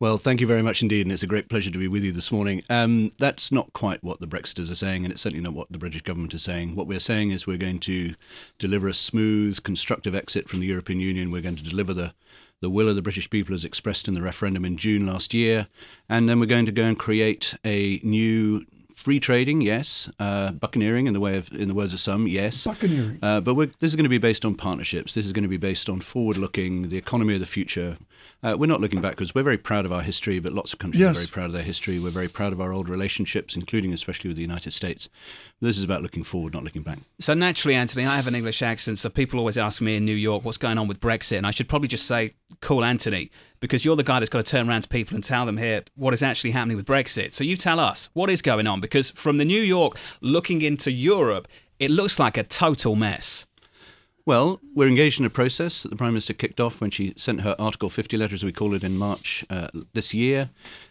Well, 0.00 0.16
thank 0.16 0.40
you 0.40 0.46
very 0.46 0.62
much 0.62 0.80
indeed, 0.80 1.02
and 1.02 1.12
it's 1.12 1.22
a 1.22 1.26
great 1.26 1.50
pleasure 1.50 1.70
to 1.70 1.78
be 1.78 1.86
with 1.86 2.02
you 2.02 2.10
this 2.10 2.32
morning. 2.32 2.62
Um, 2.70 3.12
that's 3.18 3.52
not 3.52 3.70
quite 3.74 4.02
what 4.02 4.18
the 4.18 4.26
Brexiters 4.26 4.72
are 4.72 4.74
saying, 4.74 5.04
and 5.04 5.12
it's 5.12 5.20
certainly 5.20 5.44
not 5.44 5.52
what 5.52 5.70
the 5.70 5.76
British 5.76 6.00
government 6.00 6.32
is 6.32 6.42
saying. 6.42 6.74
What 6.74 6.86
we're 6.86 7.00
saying 7.00 7.32
is 7.32 7.46
we're 7.46 7.58
going 7.58 7.80
to 7.80 8.14
deliver 8.58 8.88
a 8.88 8.94
smooth, 8.94 9.62
constructive 9.62 10.14
exit 10.14 10.48
from 10.48 10.60
the 10.60 10.66
European 10.66 11.00
Union. 11.00 11.30
We're 11.30 11.42
going 11.42 11.56
to 11.56 11.62
deliver 11.62 11.92
the 11.92 12.14
the 12.62 12.70
will 12.70 12.88
of 12.88 12.96
the 12.96 13.02
British 13.02 13.28
people 13.28 13.54
as 13.54 13.64
expressed 13.64 14.08
in 14.08 14.14
the 14.14 14.22
referendum 14.22 14.64
in 14.64 14.78
June 14.78 15.06
last 15.06 15.34
year, 15.34 15.66
and 16.08 16.30
then 16.30 16.40
we're 16.40 16.46
going 16.46 16.66
to 16.66 16.72
go 16.72 16.84
and 16.84 16.98
create 16.98 17.54
a 17.62 18.00
new 18.02 18.64
free 18.94 19.20
trading, 19.20 19.60
yes. 19.60 20.10
Uh, 20.18 20.50
buccaneering, 20.52 21.06
in 21.06 21.14
the 21.14 21.20
way 21.20 21.36
of, 21.36 21.50
in 21.52 21.68
the 21.68 21.74
words 21.74 21.92
of 21.92 22.00
some, 22.00 22.26
yes. 22.26 22.64
Buccaneering. 22.64 23.18
Uh, 23.22 23.40
but 23.40 23.54
this 23.80 23.90
is 23.92 23.96
going 23.96 24.04
to 24.04 24.10
be 24.10 24.18
based 24.18 24.44
on 24.44 24.54
partnerships. 24.54 25.14
This 25.14 25.24
is 25.24 25.32
going 25.32 25.42
to 25.42 25.48
be 25.48 25.56
based 25.56 25.88
on 25.88 26.00
forward-looking, 26.00 26.88
the 26.90 26.98
economy 26.98 27.34
of 27.34 27.40
the 27.40 27.46
future. 27.46 27.96
Uh, 28.42 28.56
we're 28.58 28.66
not 28.66 28.80
looking 28.80 29.00
backwards. 29.00 29.34
We're 29.34 29.42
very 29.42 29.58
proud 29.58 29.84
of 29.84 29.92
our 29.92 30.02
history, 30.02 30.38
but 30.38 30.52
lots 30.52 30.72
of 30.72 30.78
countries 30.78 31.00
yes. 31.00 31.16
are 31.16 31.20
very 31.20 31.28
proud 31.28 31.46
of 31.46 31.52
their 31.52 31.62
history. 31.62 31.98
We're 31.98 32.10
very 32.10 32.28
proud 32.28 32.52
of 32.52 32.60
our 32.60 32.72
old 32.72 32.88
relationships, 32.88 33.54
including 33.54 33.92
especially 33.92 34.28
with 34.28 34.36
the 34.36 34.42
United 34.42 34.72
States. 34.72 35.08
This 35.60 35.76
is 35.76 35.84
about 35.84 36.02
looking 36.02 36.24
forward, 36.24 36.54
not 36.54 36.64
looking 36.64 36.82
back. 36.82 36.98
So 37.18 37.34
naturally, 37.34 37.74
Antony, 37.74 38.06
I 38.06 38.16
have 38.16 38.26
an 38.26 38.34
English 38.34 38.62
accent, 38.62 38.98
so 38.98 39.10
people 39.10 39.38
always 39.38 39.58
ask 39.58 39.82
me 39.82 39.96
in 39.96 40.04
New 40.04 40.14
York 40.14 40.44
what's 40.44 40.58
going 40.58 40.78
on 40.78 40.88
with 40.88 41.00
Brexit, 41.00 41.36
and 41.36 41.46
I 41.46 41.50
should 41.50 41.68
probably 41.68 41.88
just 41.88 42.06
say, 42.06 42.34
call 42.60 42.84
Antony," 42.84 43.30
because 43.60 43.84
you're 43.84 43.96
the 43.96 44.02
guy 44.02 44.18
that's 44.18 44.30
got 44.30 44.44
to 44.44 44.50
turn 44.50 44.68
around 44.68 44.82
to 44.82 44.88
people 44.88 45.14
and 45.14 45.22
tell 45.22 45.44
them 45.44 45.58
here 45.58 45.82
what 45.94 46.14
is 46.14 46.22
actually 46.22 46.52
happening 46.52 46.76
with 46.76 46.86
Brexit. 46.86 47.34
So 47.34 47.44
you 47.44 47.56
tell 47.56 47.78
us 47.78 48.08
what 48.14 48.30
is 48.30 48.40
going 48.42 48.66
on, 48.66 48.80
because 48.80 49.10
from 49.10 49.36
the 49.36 49.44
New 49.44 49.60
York 49.60 49.98
looking 50.22 50.62
into 50.62 50.90
Europe, 50.90 51.46
it 51.78 51.90
looks 51.90 52.18
like 52.18 52.36
a 52.36 52.42
total 52.42 52.96
mess. 52.96 53.46
Well, 54.26 54.60
we're 54.74 54.88
engaged 54.88 55.18
in 55.18 55.24
a 55.24 55.30
process 55.30 55.82
that 55.82 55.88
the 55.88 55.96
Prime 55.96 56.12
Minister 56.12 56.34
kicked 56.34 56.60
off 56.60 56.80
when 56.80 56.90
she 56.90 57.14
sent 57.16 57.40
her 57.40 57.56
Article 57.58 57.88
50 57.88 58.16
letter, 58.18 58.34
as 58.34 58.44
we 58.44 58.52
call 58.52 58.74
it, 58.74 58.84
in 58.84 58.96
March 58.96 59.44
uh, 59.48 59.68
this 59.94 60.12
year. 60.12 60.50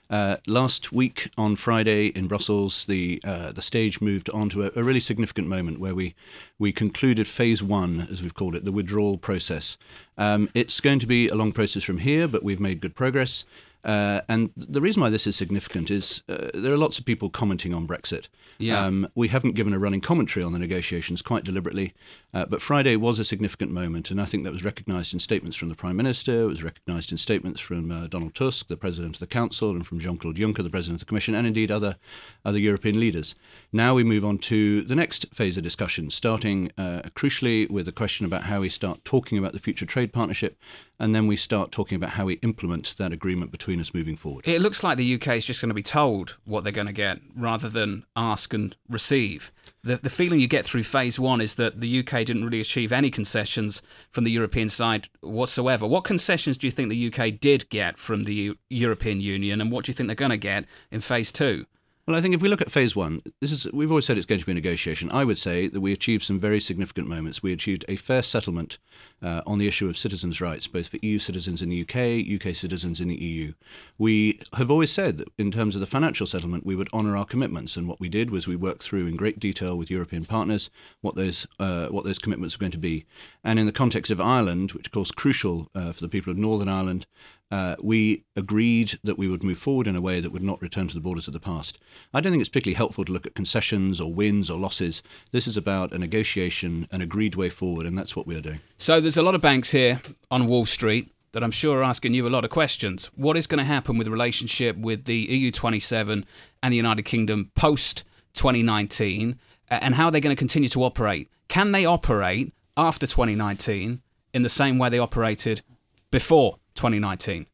Uh, 0.10 0.38
last 0.48 0.92
week 0.92 1.30
on 1.38 1.56
Friday 1.56 2.08
in 2.08 2.28
Brussels, 2.28 2.86
the 2.86 3.22
uh, 3.24 3.52
the 3.52 3.62
stage 3.62 4.02
moved 4.02 4.28
on 4.32 4.50
to 4.50 4.64
a, 4.64 4.72
a, 4.76 4.84
really 4.84 5.00
significant 5.00 5.48
moment 5.48 5.80
where 5.80 5.94
we 5.94 6.16
we 6.58 6.72
concluded 6.72 7.28
phase 7.28 7.62
one, 7.62 8.08
as 8.12 8.24
we've 8.24 8.34
called 8.34 8.56
it, 8.56 8.66
the 8.66 8.72
withdrawal 8.72 9.20
process. 9.20 9.78
Um, 10.18 10.50
it's 10.56 10.80
going 10.80 10.98
to 10.98 11.06
be 11.06 11.28
a 11.28 11.36
long 11.36 11.52
process 11.52 11.84
from 11.84 12.00
here, 12.00 12.28
but 12.28 12.44
we've 12.44 12.60
made 12.60 12.82
good 12.82 12.96
progress. 12.96 13.46
Uh, 13.84 14.22
and 14.28 14.52
the 14.58 14.82
reason 14.82 15.02
why 15.02 15.10
this 15.10 15.26
is 15.26 15.36
significant 15.36 15.90
is 15.90 16.22
uh, 16.28 16.50
there 16.54 16.74
are 16.74 16.78
lots 16.78 17.00
of 17.00 17.06
people 17.06 17.30
commenting 17.30 17.74
on 17.74 17.88
Brexit. 17.88 18.28
Yeah. 18.58 18.86
Um, 18.86 19.08
we 19.16 19.30
haven't 19.30 19.54
given 19.54 19.74
a 19.74 19.80
running 19.80 20.02
commentary 20.02 20.44
on 20.44 20.52
the 20.52 20.60
negotiations 20.60 21.22
quite 21.22 21.46
deliberately, 21.46 21.94
uh, 22.34 22.46
but 22.46 22.62
Friday 22.62 22.96
was 22.96 23.20
a 23.20 23.26
significant 23.26 23.72
moment, 23.72 24.12
and 24.12 24.22
I 24.22 24.26
think 24.26 24.44
that 24.44 24.54
was 24.54 24.64
recognised 24.64 25.14
in 25.14 25.20
statements 25.20 25.58
from 25.58 25.70
the 25.70 25.76
Prime 25.76 25.98
Minister, 25.98 26.44
it 26.44 26.48
was 26.48 26.64
recognised 26.64 27.12
in 27.12 27.18
statements 27.18 27.60
from 27.60 27.92
uh, 27.92 28.08
Donald 28.08 28.36
Tusk, 28.36 28.68
the 28.68 28.78
President 28.78 29.16
of 29.16 29.20
the 29.20 29.28
Council, 29.28 29.72
and 29.72 29.86
from 29.86 30.00
Jean 30.00 30.18
Claude 30.18 30.36
Juncker, 30.36 30.64
the 30.64 30.70
President 30.70 31.02
of 31.02 31.08
the 31.08 31.10
Commission, 31.10 31.34
and 31.34 31.48
indeed 31.48 31.72
other, 31.72 31.98
other 32.46 32.60
European 32.60 33.00
leaders. 33.00 33.36
Now 33.72 33.96
we 33.96 34.04
move 34.04 34.24
on 34.24 34.38
to 34.40 34.82
the 34.82 34.96
next 34.96 35.26
phase 35.34 35.58
of 35.58 35.64
discussion, 35.64 36.10
starting 36.10 36.72
uh, 36.78 37.02
crucially 37.16 37.70
with 37.70 37.86
the 37.86 37.92
question 37.92 38.26
about 38.26 38.44
how 38.44 38.62
we 38.62 38.70
start 38.70 39.04
talking 39.04 39.38
about 39.38 39.54
the 39.54 39.60
future 39.60 39.86
trade 39.86 40.14
partnership 40.14 40.58
and 41.00 41.16
then 41.16 41.28
we 41.28 41.36
start 41.36 41.72
talking 41.72 41.96
about 41.96 42.12
how 42.12 42.26
we 42.26 42.34
implement 42.36 42.96
that 42.98 43.14
agreement 43.14 43.52
between 43.52 43.80
us 43.80 43.94
moving 43.94 44.18
forward. 44.18 44.46
It 44.48 44.62
looks 44.62 44.84
like 44.84 44.98
the 44.98 45.16
UK 45.16 45.30
is 45.30 45.46
just 45.46 45.62
going 45.62 45.70
to 45.70 45.76
be 45.76 45.82
told 45.82 46.38
what 46.44 46.64
they're 46.64 46.74
going 46.74 46.88
to 46.88 46.94
get 46.94 47.20
rather 47.36 47.70
than 47.70 48.04
ask 48.16 48.54
and 48.54 48.76
receive. 48.90 49.52
The, 49.82 49.96
the 49.96 50.10
feeling 50.10 50.42
you 50.42 50.48
get 50.48 50.66
through 50.66 50.84
phase 50.84 51.18
one 51.18 51.40
is 51.40 51.56
that 51.56 51.80
the 51.80 52.00
UK 52.00 52.19
didn't 52.24 52.46
really 52.46 52.62
achieve 52.62 52.92
any 52.92 53.10
concessions 53.10 53.82
from 54.10 54.24
the 54.24 54.32
European 54.32 54.70
side 54.70 55.10
whatsoever. 55.22 55.88
What 55.88 56.04
concessions 56.04 56.58
do 56.58 56.68
you 56.68 56.72
think 56.72 56.90
the 56.90 57.14
UK 57.14 57.40
did 57.40 57.70
get 57.70 57.98
from 57.98 58.24
the 58.24 58.58
European 58.70 59.22
Union, 59.22 59.62
and 59.62 59.72
what 59.72 59.86
do 59.86 59.90
you 59.90 59.94
think 59.94 60.08
they're 60.08 60.16
going 60.16 60.32
to 60.32 60.38
get 60.38 60.66
in 60.92 61.02
phase 61.02 61.32
two? 61.32 61.66
Well, 62.10 62.18
I 62.18 62.22
think 62.22 62.34
if 62.34 62.42
we 62.42 62.50
look 62.50 62.62
at 62.62 62.72
phase 62.72 62.96
one, 62.96 63.22
this 63.40 63.52
is 63.52 63.72
we've 63.72 63.92
always 63.92 64.06
said 64.06 64.18
it's 64.18 64.26
going 64.26 64.40
to 64.40 64.46
be 64.46 64.52
a 64.52 64.56
negotiation. 64.56 65.12
I 65.12 65.24
would 65.24 65.38
say 65.38 65.68
that 65.68 65.80
we 65.80 65.94
achieved 65.94 66.24
some 66.24 66.40
very 66.40 66.60
significant 66.60 67.08
moments. 67.08 67.44
We 67.44 67.54
achieved 67.54 67.86
a 67.88 67.98
fair 67.98 68.24
settlement 68.24 68.80
uh, 69.22 69.42
on 69.46 69.58
the 69.58 69.68
issue 69.68 69.90
of 69.90 69.98
citizens' 69.98 70.42
rights, 70.42 70.68
both 70.68 70.88
for 70.88 70.98
EU 71.02 71.20
citizens 71.20 71.62
in 71.62 71.70
the 71.70 71.82
UK, 71.82 72.48
UK 72.50 72.56
citizens 72.56 73.02
in 73.02 73.08
the 73.08 73.24
EU. 73.24 73.54
We 73.98 74.40
have 74.54 74.72
always 74.72 74.92
said 74.92 75.18
that 75.18 75.28
in 75.38 75.52
terms 75.52 75.76
of 75.76 75.82
the 75.82 75.88
financial 75.88 76.28
settlement, 76.28 76.66
we 76.66 76.76
would 76.76 76.92
honour 76.94 77.18
our 77.18 77.26
commitments, 77.26 77.78
and 77.78 77.88
what 77.88 78.00
we 78.00 78.10
did 78.10 78.32
was 78.32 78.48
we 78.48 78.56
worked 78.56 78.84
through 78.84 79.08
in 79.08 79.16
great 79.16 79.40
detail 79.40 79.78
with 79.78 79.92
European 79.92 80.26
partners 80.26 80.70
what 81.02 81.16
those 81.16 81.48
uh, 81.60 81.88
what 81.88 82.06
those 82.06 82.20
commitments 82.20 82.58
were 82.58 82.62
going 82.62 82.72
to 82.72 82.78
be. 82.78 83.06
And 83.44 83.60
in 83.60 83.66
the 83.66 83.72
context 83.72 84.12
of 84.12 84.22
Ireland, 84.22 84.72
which 84.74 84.88
of 84.88 84.92
course 84.92 85.12
crucial 85.12 85.70
uh, 85.76 85.92
for 85.92 86.02
the 86.02 86.10
people 86.10 86.32
of 86.32 86.38
Northern 86.38 86.70
Ireland, 86.70 87.06
uh, 87.52 87.76
we 87.82 88.24
agreed 88.36 89.00
that 89.04 89.18
we 89.18 89.28
would 89.28 89.44
move 89.44 89.58
forward 89.58 89.88
in 89.88 89.96
a 89.96 90.02
way 90.02 90.20
that 90.20 90.32
would 90.32 90.44
not 90.44 90.62
return 90.62 90.88
to 90.88 90.94
the 90.94 91.02
borders 91.02 91.28
of 91.28 91.34
the 91.34 91.40
past. 91.40 91.80
I 92.14 92.22
don't 92.22 92.32
think 92.32 92.42
it's 92.42 92.50
particularly 92.50 92.76
helpful 92.76 93.06
to 93.06 93.12
look 93.12 93.26
at 93.26 93.34
concessions 93.34 94.00
or 94.00 94.14
wins 94.14 94.50
or 94.50 94.60
losses. 94.60 95.02
This 95.32 95.48
is 95.48 95.58
about 95.58 95.92
a 95.92 95.98
negotiation, 95.98 96.88
an 96.92 97.02
agreed 97.02 97.36
way 97.36 97.50
forward, 97.50 97.88
and 97.88 97.98
that's 97.98 98.16
what 98.16 98.28
we 98.28 98.36
are 98.36 98.42
doing. 98.42 98.60
So 98.78 99.02
there's 99.10 99.18
a 99.18 99.24
lot 99.24 99.34
of 99.34 99.42
banks 99.42 99.72
here 99.72 100.04
on 100.30 100.46
Wall 100.46 100.68
Street 100.68 101.12
that 101.32 101.44
I'm 101.44 101.50
sure 101.50 101.80
are 101.80 101.84
asking 101.84 102.13
you 102.13 102.28
a 102.28 102.30
lot 102.30 102.46
of 102.46 102.51
questions. 102.51 103.10
What 103.16 103.38
is 103.38 103.48
going 103.48 103.58
to 103.58 103.63
happen 103.63 103.98
with 103.98 104.06
the 104.06 104.12
relationship 104.12 104.78
with 104.78 105.06
the 105.06 105.51
EU27 105.51 106.25
and 106.62 106.72
the 106.72 106.78
United 106.78 107.01
Kingdom 107.06 107.50
post 107.56 108.04
2019, 108.36 109.39
and 109.68 109.96
how 109.96 110.06
are 110.06 110.12
they 110.12 110.22
going 110.22 110.36
to 110.36 110.39
continue 110.39 110.70
to 110.70 110.84
operate? 110.84 111.28
Can 111.48 111.72
they 111.72 111.88
operate 111.88 112.54
after 112.78 113.08
2019 113.08 114.04
in 114.32 114.44
the 114.44 114.48
same 114.48 114.78
way 114.78 114.89
they 114.89 115.00
operated 115.00 115.63
before 116.12 116.60
2019? 116.75 117.48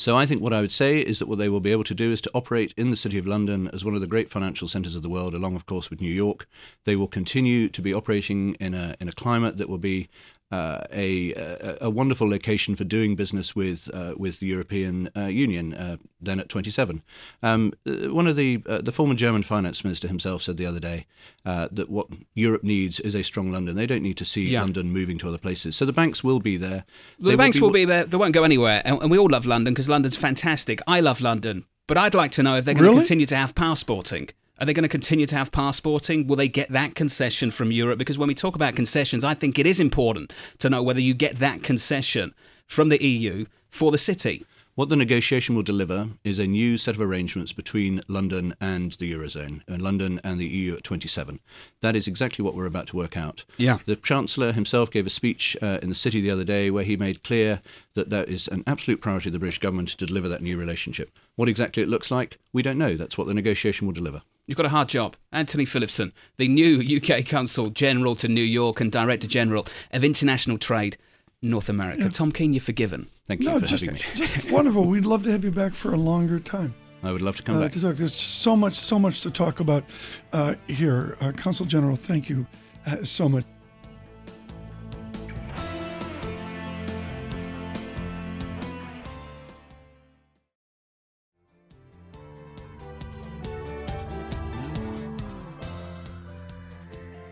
So 0.00 0.16
I 0.16 0.26
think 0.26 0.40
what 0.40 0.54
I 0.54 0.60
would 0.60 0.70
say 0.70 1.00
is 1.00 1.18
that 1.18 1.26
what 1.26 1.38
they 1.38 1.48
will 1.48 1.58
be 1.58 1.72
able 1.72 1.82
to 1.82 1.94
do 1.94 2.12
is 2.12 2.20
to 2.20 2.30
operate 2.32 2.72
in 2.76 2.90
the 2.90 2.96
City 2.96 3.18
of 3.18 3.26
London 3.26 3.68
as 3.72 3.84
one 3.84 3.96
of 3.96 4.00
the 4.00 4.06
great 4.06 4.30
financial 4.30 4.68
centres 4.68 4.94
of 4.94 5.02
the 5.02 5.08
world, 5.08 5.34
along, 5.34 5.56
of 5.56 5.66
course, 5.66 5.90
with 5.90 6.00
New 6.00 6.12
York. 6.12 6.46
They 6.84 6.94
will 6.94 7.08
continue 7.08 7.68
to 7.68 7.82
be 7.82 7.92
operating 7.92 8.54
in 8.54 8.74
a 8.74 8.94
in 9.00 9.08
a 9.08 9.12
climate 9.12 9.56
that 9.56 9.68
will 9.68 9.76
be 9.76 10.08
uh, 10.50 10.84
a, 10.90 11.76
a, 11.82 11.90
wonderful 11.90 12.28
location 12.28 12.74
for 12.74 12.84
doing 12.84 13.14
business 13.16 13.54
with 13.54 13.90
uh, 13.92 14.14
with 14.16 14.40
the 14.40 14.46
European 14.46 15.10
uh, 15.14 15.26
Union. 15.26 15.74
Uh, 15.74 15.98
then 16.20 16.40
at 16.40 16.48
27, 16.48 17.02
um, 17.42 17.72
uh, 17.86 18.12
one 18.12 18.26
of 18.26 18.34
the 18.34 18.62
uh, 18.66 18.80
the 18.80 18.90
former 18.90 19.14
German 19.14 19.42
finance 19.42 19.84
minister 19.84 20.08
himself 20.08 20.42
said 20.42 20.56
the 20.56 20.64
other 20.64 20.80
day 20.80 21.06
that 21.44 21.90
what 21.90 22.06
Europe 22.34 22.64
needs 22.64 22.98
is 23.00 23.14
a 23.14 23.22
strong 23.22 23.52
London. 23.52 23.76
They 23.76 23.86
don't 23.86 24.02
need 24.02 24.16
to 24.16 24.24
see 24.24 24.50
yeah. 24.50 24.62
London 24.62 24.90
moving 24.90 25.18
to 25.18 25.28
other 25.28 25.38
places. 25.38 25.76
So 25.76 25.84
the 25.84 25.92
banks 25.92 26.24
will 26.24 26.40
be 26.40 26.56
there. 26.56 26.84
The 27.18 27.30
they 27.30 27.36
banks 27.36 27.60
will 27.60 27.68
be, 27.68 27.84
will 27.84 27.86
be, 27.88 27.92
there. 27.92 28.04
They 28.04 28.16
won't 28.16 28.34
go 28.34 28.44
anywhere, 28.44 28.80
and, 28.86 29.02
and 29.02 29.10
we 29.10 29.18
all 29.18 29.28
love 29.28 29.44
London 29.44 29.74
because 29.74 29.88
London's 29.88 30.16
fantastic. 30.16 30.80
I 30.86 31.00
love 31.00 31.20
London, 31.20 31.66
but 31.86 31.98
I'd 31.98 32.14
like 32.14 32.30
to 32.32 32.42
know 32.42 32.56
if 32.56 32.64
they're 32.64 32.74
going 32.74 32.84
to 32.84 32.90
really? 32.90 33.00
continue 33.02 33.26
to 33.26 33.36
have 33.36 33.54
passporting. 33.54 34.30
Are 34.60 34.66
they 34.66 34.72
going 34.72 34.82
to 34.82 34.88
continue 34.88 35.26
to 35.26 35.36
have 35.36 35.52
passporting? 35.52 36.26
Will 36.26 36.36
they 36.36 36.48
get 36.48 36.70
that 36.70 36.96
concession 36.96 37.52
from 37.52 37.70
Europe? 37.70 37.98
Because 37.98 38.18
when 38.18 38.26
we 38.26 38.34
talk 38.34 38.56
about 38.56 38.74
concessions, 38.74 39.22
I 39.22 39.34
think 39.34 39.58
it 39.58 39.66
is 39.66 39.78
important 39.78 40.32
to 40.58 40.68
know 40.68 40.82
whether 40.82 41.00
you 41.00 41.14
get 41.14 41.38
that 41.38 41.62
concession 41.62 42.34
from 42.66 42.88
the 42.88 43.02
EU 43.02 43.46
for 43.70 43.92
the 43.92 43.98
city. 43.98 44.44
What 44.74 44.88
the 44.88 44.96
negotiation 44.96 45.56
will 45.56 45.64
deliver 45.64 46.08
is 46.22 46.38
a 46.38 46.46
new 46.46 46.78
set 46.78 46.94
of 46.94 47.00
arrangements 47.00 47.52
between 47.52 48.00
London 48.06 48.54
and 48.60 48.92
the 48.92 49.12
Eurozone, 49.12 49.62
and 49.66 49.82
London 49.82 50.20
and 50.22 50.38
the 50.38 50.46
EU 50.46 50.74
at 50.74 50.84
27. 50.84 51.40
That 51.80 51.96
is 51.96 52.06
exactly 52.06 52.44
what 52.44 52.54
we're 52.54 52.66
about 52.66 52.86
to 52.88 52.96
work 52.96 53.16
out. 53.16 53.44
Yeah. 53.56 53.78
The 53.86 53.96
Chancellor 53.96 54.52
himself 54.52 54.90
gave 54.90 55.04
a 55.04 55.10
speech 55.10 55.56
uh, 55.60 55.80
in 55.82 55.88
the 55.88 55.96
city 55.96 56.20
the 56.20 56.30
other 56.30 56.44
day 56.44 56.70
where 56.70 56.84
he 56.84 56.96
made 56.96 57.24
clear 57.24 57.60
that 57.94 58.10
that 58.10 58.28
is 58.28 58.46
an 58.46 58.62
absolute 58.68 59.00
priority 59.00 59.30
of 59.30 59.32
the 59.32 59.40
British 59.40 59.58
government 59.58 59.88
to 59.88 60.06
deliver 60.06 60.28
that 60.28 60.42
new 60.42 60.56
relationship. 60.56 61.10
What 61.34 61.48
exactly 61.48 61.82
it 61.82 61.88
looks 61.88 62.12
like, 62.12 62.38
we 62.52 62.62
don't 62.62 62.78
know. 62.78 62.94
That's 62.96 63.18
what 63.18 63.26
the 63.26 63.34
negotiation 63.34 63.86
will 63.86 63.94
deliver. 63.94 64.22
You've 64.48 64.56
got 64.56 64.66
a 64.66 64.70
hard 64.70 64.88
job. 64.88 65.14
Antony 65.30 65.66
Phillipson, 65.66 66.12
the 66.38 66.48
new 66.48 66.80
UK 66.96 67.24
Consul 67.24 67.68
General 67.68 68.16
to 68.16 68.28
New 68.28 68.42
York 68.42 68.80
and 68.80 68.90
Director 68.90 69.28
General 69.28 69.66
of 69.92 70.02
International 70.02 70.56
Trade, 70.56 70.96
North 71.42 71.68
America. 71.68 72.04
Yeah. 72.04 72.08
Tom 72.08 72.32
Keene, 72.32 72.54
you're 72.54 72.62
forgiven. 72.62 73.10
Thank 73.26 73.42
you 73.42 73.50
no, 73.50 73.60
for 73.60 73.66
just, 73.66 73.84
having 73.84 74.00
me. 74.00 74.04
Just 74.14 74.50
wonderful. 74.50 74.84
We'd 74.84 75.04
love 75.04 75.22
to 75.24 75.30
have 75.30 75.44
you 75.44 75.50
back 75.50 75.74
for 75.74 75.92
a 75.92 75.98
longer 75.98 76.40
time. 76.40 76.74
I 77.02 77.12
would 77.12 77.20
love 77.20 77.36
to 77.36 77.42
come 77.42 77.58
uh, 77.58 77.60
back. 77.60 77.72
To 77.72 77.80
talk. 77.80 77.96
There's 77.96 78.16
just 78.16 78.40
so 78.40 78.56
much, 78.56 78.74
so 78.74 78.98
much 78.98 79.20
to 79.20 79.30
talk 79.30 79.60
about 79.60 79.84
uh, 80.32 80.54
here. 80.66 81.16
Uh, 81.20 81.30
Consul 81.36 81.66
General, 81.66 81.94
thank 81.94 82.30
you 82.30 82.46
uh, 82.86 83.04
so 83.04 83.28
much. 83.28 83.44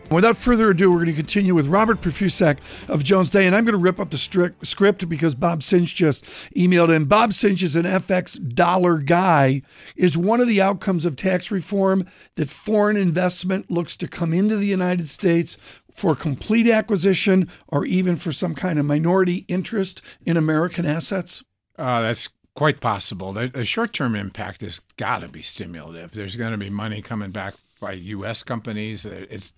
Without 0.09 0.37
further 0.37 0.69
ado, 0.69 0.89
we're 0.89 0.99
going 0.99 1.07
to 1.07 1.13
continue 1.13 1.53
with 1.53 1.67
Robert 1.67 1.99
Profusek 1.99 2.59
of 2.89 3.03
Jones 3.03 3.29
Day, 3.29 3.45
and 3.45 3.53
I'm 3.53 3.65
going 3.65 3.77
to 3.77 3.81
rip 3.81 3.99
up 3.99 4.09
the 4.09 4.17
script 4.17 5.09
because 5.09 5.35
Bob 5.35 5.59
Sinche 5.59 5.93
just 5.93 6.23
emailed 6.55 6.95
in. 6.95 7.05
Bob 7.05 7.31
Sinche 7.31 7.63
is 7.63 7.75
an 7.75 7.83
FX 7.83 8.55
dollar 8.55 8.99
guy. 8.99 9.61
Is 9.97 10.17
one 10.17 10.39
of 10.39 10.47
the 10.47 10.61
outcomes 10.61 11.03
of 11.03 11.17
tax 11.17 11.51
reform 11.51 12.07
that 12.35 12.49
foreign 12.49 12.95
investment 12.95 13.69
looks 13.69 13.97
to 13.97 14.07
come 14.07 14.33
into 14.33 14.55
the 14.55 14.65
United 14.65 15.09
States 15.09 15.57
for 15.91 16.15
complete 16.15 16.69
acquisition 16.69 17.49
or 17.67 17.83
even 17.83 18.15
for 18.15 18.31
some 18.31 18.55
kind 18.55 18.79
of 18.79 18.85
minority 18.85 19.43
interest 19.49 20.01
in 20.25 20.37
American 20.37 20.85
assets? 20.85 21.43
Uh, 21.77 22.01
that's 22.01 22.29
quite 22.55 22.79
possible. 22.79 23.33
The, 23.33 23.49
the 23.49 23.65
short-term 23.65 24.15
impact 24.15 24.61
has 24.61 24.79
got 24.95 25.19
to 25.19 25.27
be 25.27 25.41
stimulative. 25.41 26.11
There's 26.11 26.37
going 26.37 26.53
to 26.53 26.57
be 26.57 26.69
money 26.69 27.01
coming 27.01 27.31
back 27.31 27.55
by 27.81 27.91
U.S. 27.91 28.41
companies. 28.41 29.05
It's 29.05 29.51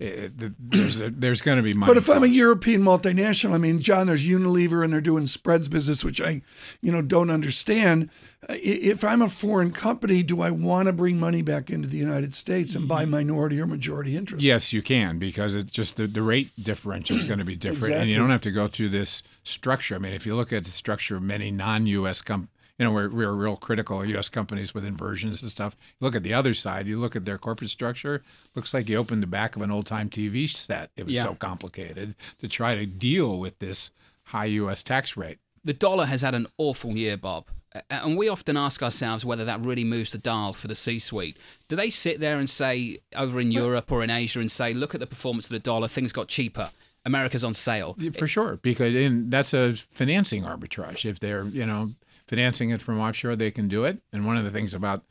Eh, 0.00 0.04
eh, 0.04 0.28
it, 0.40 0.52
there's 0.58 1.00
a, 1.00 1.10
there's 1.10 1.42
going 1.42 1.58
to 1.58 1.62
be 1.62 1.74
money. 1.74 1.90
But 1.90 1.98
if 1.98 2.08
I'm 2.08 2.24
a 2.24 2.28
European 2.28 2.82
multinational, 2.82 3.54
I 3.54 3.58
mean, 3.58 3.80
John, 3.80 4.06
there's 4.06 4.26
Unilever 4.26 4.82
and 4.82 4.92
they're 4.92 5.02
doing 5.02 5.26
spreads 5.26 5.68
business, 5.68 6.02
which 6.02 6.20
I, 6.20 6.40
you 6.80 6.90
know, 6.90 7.02
don't 7.02 7.30
understand. 7.30 8.08
If 8.48 9.04
I'm 9.04 9.20
a 9.20 9.28
foreign 9.28 9.72
company, 9.72 10.22
do 10.22 10.40
I 10.40 10.50
want 10.50 10.86
to 10.86 10.94
bring 10.94 11.20
money 11.20 11.42
back 11.42 11.68
into 11.68 11.86
the 11.86 11.98
United 11.98 12.34
States 12.34 12.74
and 12.74 12.88
buy 12.88 13.02
mm-hmm. 13.02 13.10
minority 13.10 13.60
or 13.60 13.66
majority 13.66 14.16
interest? 14.16 14.42
Yes, 14.42 14.72
you 14.72 14.80
can 14.80 15.18
because 15.18 15.54
it's 15.54 15.70
just 15.70 15.96
the, 15.96 16.06
the 16.06 16.22
rate 16.22 16.50
differential 16.62 17.16
is 17.16 17.26
going 17.26 17.38
to 17.38 17.44
be 17.44 17.56
different, 17.56 17.84
exactly. 17.84 18.00
and 18.00 18.10
you 18.10 18.16
don't 18.16 18.30
have 18.30 18.40
to 18.42 18.50
go 18.50 18.66
through 18.66 18.88
this 18.88 19.22
structure. 19.44 19.94
I 19.94 19.98
mean, 19.98 20.14
if 20.14 20.24
you 20.24 20.34
look 20.34 20.52
at 20.52 20.64
the 20.64 20.70
structure 20.70 21.16
of 21.16 21.22
many 21.22 21.50
non-U.S. 21.50 22.22
companies 22.22 22.54
you 22.80 22.86
know, 22.86 22.92
we're, 22.92 23.10
we're 23.10 23.32
real 23.32 23.56
critical 23.56 24.00
of 24.00 24.08
U.S. 24.08 24.30
companies 24.30 24.72
with 24.72 24.86
inversions 24.86 25.42
and 25.42 25.50
stuff. 25.50 25.76
Look 26.00 26.16
at 26.16 26.22
the 26.22 26.32
other 26.32 26.54
side, 26.54 26.86
you 26.86 26.98
look 26.98 27.14
at 27.14 27.26
their 27.26 27.36
corporate 27.36 27.68
structure, 27.68 28.22
looks 28.54 28.72
like 28.72 28.88
you 28.88 28.96
opened 28.96 29.22
the 29.22 29.26
back 29.26 29.54
of 29.54 29.60
an 29.60 29.70
old 29.70 29.84
time 29.84 30.08
TV 30.08 30.48
set. 30.48 30.90
It 30.96 31.04
was 31.04 31.14
yeah. 31.14 31.24
so 31.24 31.34
complicated 31.34 32.14
to 32.38 32.48
try 32.48 32.74
to 32.76 32.86
deal 32.86 33.38
with 33.38 33.58
this 33.58 33.90
high 34.24 34.46
U.S. 34.46 34.82
tax 34.82 35.14
rate. 35.14 35.36
The 35.62 35.74
dollar 35.74 36.06
has 36.06 36.22
had 36.22 36.34
an 36.34 36.46
awful 36.56 36.96
year, 36.96 37.18
Bob. 37.18 37.48
And 37.90 38.16
we 38.16 38.30
often 38.30 38.56
ask 38.56 38.82
ourselves 38.82 39.26
whether 39.26 39.44
that 39.44 39.60
really 39.60 39.84
moves 39.84 40.12
the 40.12 40.18
dial 40.18 40.54
for 40.54 40.66
the 40.66 40.74
C 40.74 40.98
suite. 40.98 41.36
Do 41.68 41.76
they 41.76 41.90
sit 41.90 42.18
there 42.18 42.38
and 42.38 42.48
say, 42.48 43.00
over 43.14 43.38
in 43.40 43.52
Europe 43.52 43.92
or 43.92 44.02
in 44.02 44.08
Asia, 44.08 44.40
and 44.40 44.50
say, 44.50 44.72
look 44.72 44.94
at 44.94 45.00
the 45.00 45.06
performance 45.06 45.44
of 45.44 45.50
the 45.50 45.58
dollar, 45.58 45.86
things 45.86 46.12
got 46.12 46.28
cheaper? 46.28 46.70
America's 47.04 47.44
on 47.44 47.54
sale. 47.54 47.96
For 48.18 48.26
sure, 48.26 48.58
because 48.62 48.94
in, 48.94 49.30
that's 49.30 49.54
a 49.54 49.74
financing 49.90 50.44
arbitrage. 50.44 51.08
If 51.08 51.20
they're, 51.20 51.44
you 51.44 51.64
know, 51.64 51.92
financing 52.30 52.70
it 52.70 52.80
from 52.80 53.00
offshore, 53.00 53.34
they 53.34 53.50
can 53.50 53.66
do 53.66 53.84
it. 53.84 54.00
And 54.12 54.24
one 54.24 54.36
of 54.36 54.44
the 54.44 54.52
things 54.52 54.72
about, 54.72 55.04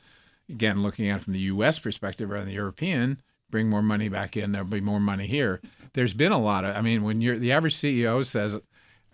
again, 0.48 0.82
looking 0.82 1.10
at 1.10 1.18
it 1.18 1.24
from 1.24 1.34
the 1.34 1.40
U.S. 1.40 1.78
perspective 1.78 2.30
rather 2.30 2.44
than 2.44 2.48
the 2.48 2.54
European, 2.54 3.20
bring 3.50 3.68
more 3.68 3.82
money 3.82 4.08
back 4.08 4.38
in, 4.38 4.52
there'll 4.52 4.66
be 4.66 4.80
more 4.80 5.00
money 5.00 5.26
here. 5.26 5.60
There's 5.92 6.14
been 6.14 6.32
a 6.32 6.38
lot 6.38 6.64
of, 6.64 6.74
I 6.74 6.80
mean, 6.80 7.02
when 7.02 7.20
you're 7.20 7.38
the 7.38 7.52
average 7.52 7.76
CEO 7.76 8.24
says, 8.24 8.58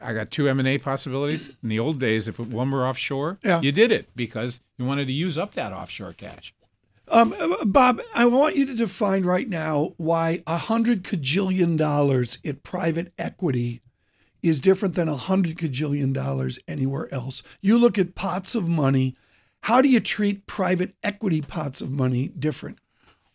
I 0.00 0.12
got 0.12 0.30
two 0.30 0.48
M&A 0.48 0.78
possibilities. 0.78 1.48
In 1.62 1.68
the 1.68 1.80
old 1.80 1.98
days, 1.98 2.28
if 2.28 2.38
one 2.38 2.70
were 2.70 2.86
offshore, 2.86 3.38
yeah. 3.42 3.60
you 3.60 3.72
did 3.72 3.90
it 3.90 4.08
because 4.14 4.60
you 4.78 4.84
wanted 4.84 5.06
to 5.06 5.12
use 5.12 5.36
up 5.36 5.54
that 5.54 5.72
offshore 5.72 6.12
cash. 6.12 6.54
Um, 7.08 7.34
Bob, 7.64 8.00
I 8.14 8.26
want 8.26 8.56
you 8.56 8.66
to 8.66 8.74
define 8.74 9.24
right 9.24 9.48
now 9.48 9.94
why 9.96 10.42
a 10.46 10.58
hundred 10.58 11.02
cajillion 11.02 11.76
dollars 11.76 12.38
in 12.44 12.56
private 12.56 13.12
equity 13.18 13.80
is 14.48 14.60
different 14.60 14.94
than 14.94 15.08
a 15.08 15.16
hundred 15.16 15.56
cajillion 15.56 16.12
dollars 16.12 16.58
anywhere 16.68 17.12
else. 17.12 17.42
You 17.60 17.78
look 17.78 17.98
at 17.98 18.14
pots 18.14 18.54
of 18.54 18.68
money. 18.68 19.14
How 19.62 19.82
do 19.82 19.88
you 19.88 20.00
treat 20.00 20.46
private 20.46 20.94
equity 21.02 21.42
pots 21.42 21.80
of 21.80 21.90
money 21.90 22.28
different? 22.28 22.78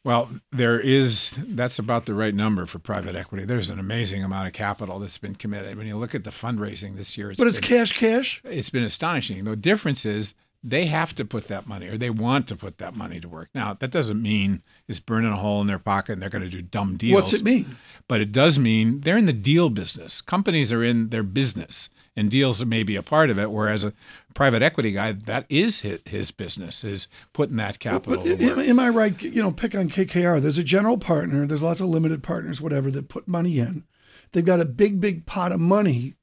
Well, 0.04 0.30
there 0.52 0.80
is, 0.80 1.38
that's 1.48 1.78
about 1.78 2.08
the 2.08 2.16
right 2.16 2.34
number 2.34 2.66
for 2.66 2.80
private 2.80 3.16
equity. 3.16 3.46
There's 3.46 3.70
an 3.70 3.80
amazing 3.80 4.24
amount 4.24 4.48
of 4.48 4.54
capital 4.54 4.98
that's 4.98 5.20
been 5.20 5.36
committed. 5.36 5.78
When 5.78 5.86
you 5.86 5.96
look 5.96 6.16
at 6.16 6.24
the 6.24 6.32
fundraising 6.32 6.98
this 6.98 7.18
year, 7.18 7.30
it's 7.30 7.38
but 7.38 7.48
it's 7.48 7.60
been, 7.60 7.70
cash, 7.70 7.98
cash. 7.98 8.42
It's 8.44 8.72
been 8.72 8.84
astonishing. 8.84 9.44
The 9.44 9.56
difference 9.56 10.06
is 10.06 10.34
they 10.64 10.86
have 10.86 11.16
to 11.16 11.26
put 11.26 11.48
that 11.48 11.66
money 11.66 11.88
or 11.88 11.98
they 11.98 12.10
want 12.10 12.48
to 12.48 12.56
put 12.56 12.78
that 12.78 12.96
money 12.96 13.20
to 13.20 13.28
work. 13.28 13.50
Now, 13.56 13.74
that 13.74 13.90
doesn't 13.90 14.22
mean 14.22 14.62
it's 14.88 15.00
burning 15.00 15.32
a 15.32 15.38
hole 15.38 15.60
in 15.62 15.68
their 15.68 15.80
pocket 15.80 16.14
and 16.14 16.22
they're 16.22 16.30
going 16.30 16.44
to 16.44 16.50
do 16.50 16.62
dumb 16.62 16.98
deals. 16.98 17.16
What's 17.16 17.34
it 17.34 17.44
mean? 17.44 17.78
But 18.08 18.22
it 18.22 18.32
does 18.32 18.60
mean 18.60 19.02
they're 19.02 19.18
in 19.18 19.26
the 19.26 19.34
deal 19.34 19.70
business. 19.70 20.22
Companies 20.22 20.72
are 20.72 20.84
in 20.84 21.10
their 21.10 21.24
business 21.24 21.90
and 22.16 22.30
deals 22.30 22.64
may 22.64 22.84
be 22.84 22.96
a 22.96 23.02
part 23.02 23.32
of 23.32 23.40
it. 23.40 23.50
Whereas 23.50 23.84
a 23.84 23.94
private 24.36 24.62
equity 24.62 24.92
guy, 24.92 25.14
that 25.14 25.46
is 25.50 25.80
his, 25.80 26.00
his 26.06 26.30
business, 26.30 26.84
is 26.84 27.08
putting 27.34 27.56
that 27.56 27.80
capital 27.80 28.24
but, 28.24 28.38
but 28.38 28.60
am 28.60 28.80
I 28.80 28.90
right? 28.90 29.20
You 29.22 29.42
know, 29.42 29.52
pick 29.52 29.74
on 29.74 29.90
KKR. 29.90 30.40
There's 30.40 30.60
a 30.60 30.64
general 30.64 31.00
partner, 31.00 31.48
there's 31.48 31.64
lots 31.64 31.82
of 31.82 31.88
limited 31.88 32.22
partners, 32.22 32.62
whatever, 32.62 32.92
that 32.92 33.10
put 33.10 33.28
money 33.28 33.58
in. 33.58 33.84
They've 34.32 34.46
got 34.46 34.62
a 34.62 34.66
big, 34.66 35.02
big 35.02 35.26
pot 35.26 35.52
of 35.52 35.60
money. 35.60 36.14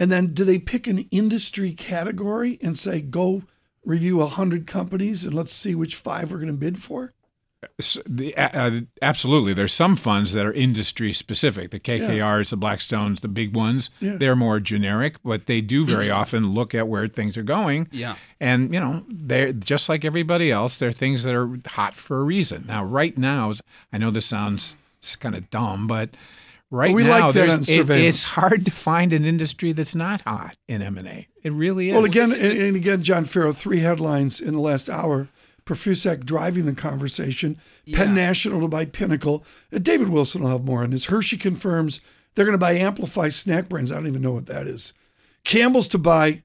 And 0.00 0.10
then 0.10 0.32
do 0.32 0.44
they 0.44 0.58
pick 0.58 0.86
an 0.86 1.08
industry 1.10 1.72
category 1.74 2.58
and 2.60 2.76
say, 2.76 3.00
go– 3.00 3.44
review 3.88 4.18
100 4.18 4.66
companies 4.66 5.24
and 5.24 5.34
let's 5.34 5.50
see 5.50 5.74
which 5.74 5.96
five 5.96 6.30
we're 6.30 6.36
going 6.38 6.48
to 6.48 6.52
bid 6.52 6.80
for? 6.80 7.14
The, 8.06 8.36
uh, 8.36 8.82
absolutely. 9.02 9.52
There's 9.52 9.72
some 9.72 9.96
funds 9.96 10.32
that 10.34 10.46
are 10.46 10.52
industry 10.52 11.12
specific. 11.12 11.72
The 11.72 11.80
KKRs, 11.80 12.12
yeah. 12.44 12.50
the 12.50 12.56
Blackstones, 12.56 13.20
the 13.20 13.28
big 13.28 13.56
ones, 13.56 13.90
yeah. 13.98 14.16
they're 14.16 14.36
more 14.36 14.60
generic, 14.60 15.16
but 15.24 15.46
they 15.46 15.60
do 15.60 15.84
very 15.84 16.08
often 16.08 16.50
look 16.50 16.72
at 16.72 16.86
where 16.86 17.08
things 17.08 17.36
are 17.36 17.42
going. 17.42 17.88
Yeah. 17.90 18.14
And, 18.38 18.72
you 18.72 18.78
know, 18.78 19.04
they're 19.08 19.52
just 19.52 19.88
like 19.88 20.04
everybody 20.04 20.52
else, 20.52 20.78
they're 20.78 20.92
things 20.92 21.24
that 21.24 21.34
are 21.34 21.58
hot 21.66 21.96
for 21.96 22.20
a 22.20 22.22
reason. 22.22 22.64
Now, 22.68 22.84
right 22.84 23.16
now, 23.18 23.52
I 23.92 23.98
know 23.98 24.12
this 24.12 24.26
sounds 24.26 24.76
kind 25.18 25.34
of 25.34 25.50
dumb, 25.50 25.88
but 25.88 26.10
right 26.70 26.94
we 26.94 27.02
now 27.02 27.30
like 27.30 27.36
it, 27.36 27.90
it's 27.90 28.24
hard 28.24 28.64
to 28.64 28.70
find 28.70 29.12
an 29.12 29.24
industry 29.24 29.72
that's 29.72 29.94
not 29.94 30.22
hot 30.22 30.56
in 30.66 30.82
M&A. 30.82 31.28
It 31.42 31.52
really 31.52 31.90
is. 31.90 31.94
Well, 31.94 32.04
again, 32.04 32.32
and, 32.32 32.58
and 32.58 32.76
again, 32.76 33.02
John 33.02 33.24
Ferro, 33.24 33.52
three 33.52 33.80
headlines 33.80 34.40
in 34.40 34.54
the 34.54 34.60
last 34.60 34.88
hour. 34.88 35.28
Profusek 35.64 36.24
driving 36.24 36.64
the 36.64 36.72
conversation. 36.72 37.58
Yeah. 37.84 37.98
Penn 37.98 38.14
National 38.14 38.62
to 38.62 38.68
buy 38.68 38.86
Pinnacle. 38.86 39.44
Uh, 39.72 39.78
David 39.78 40.08
Wilson 40.08 40.42
will 40.42 40.50
have 40.50 40.64
more 40.64 40.82
on 40.82 40.90
this. 40.90 41.06
Hershey 41.06 41.36
confirms 41.36 42.00
they're 42.34 42.46
going 42.46 42.54
to 42.54 42.58
buy 42.58 42.72
Amplify 42.72 43.28
snack 43.28 43.68
brands. 43.68 43.92
I 43.92 43.96
don't 43.96 44.06
even 44.06 44.22
know 44.22 44.32
what 44.32 44.46
that 44.46 44.66
is. 44.66 44.94
Campbell's 45.44 45.88
to 45.88 45.98
buy 45.98 46.42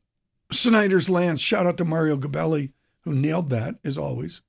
Snyder's-Lance. 0.52 1.40
Shout 1.40 1.66
out 1.66 1.78
to 1.78 1.86
Mario 1.86 2.18
Gabelli, 2.18 2.74
who 3.02 3.14
nailed 3.14 3.50
that, 3.50 3.76
as 3.84 3.98
always. 3.98 4.42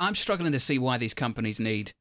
I'm 0.00 0.14
struggling 0.14 0.52
to 0.52 0.60
see 0.60 0.78
why 0.78 0.96
these 0.96 1.14
companies 1.14 1.60
need 1.60 1.92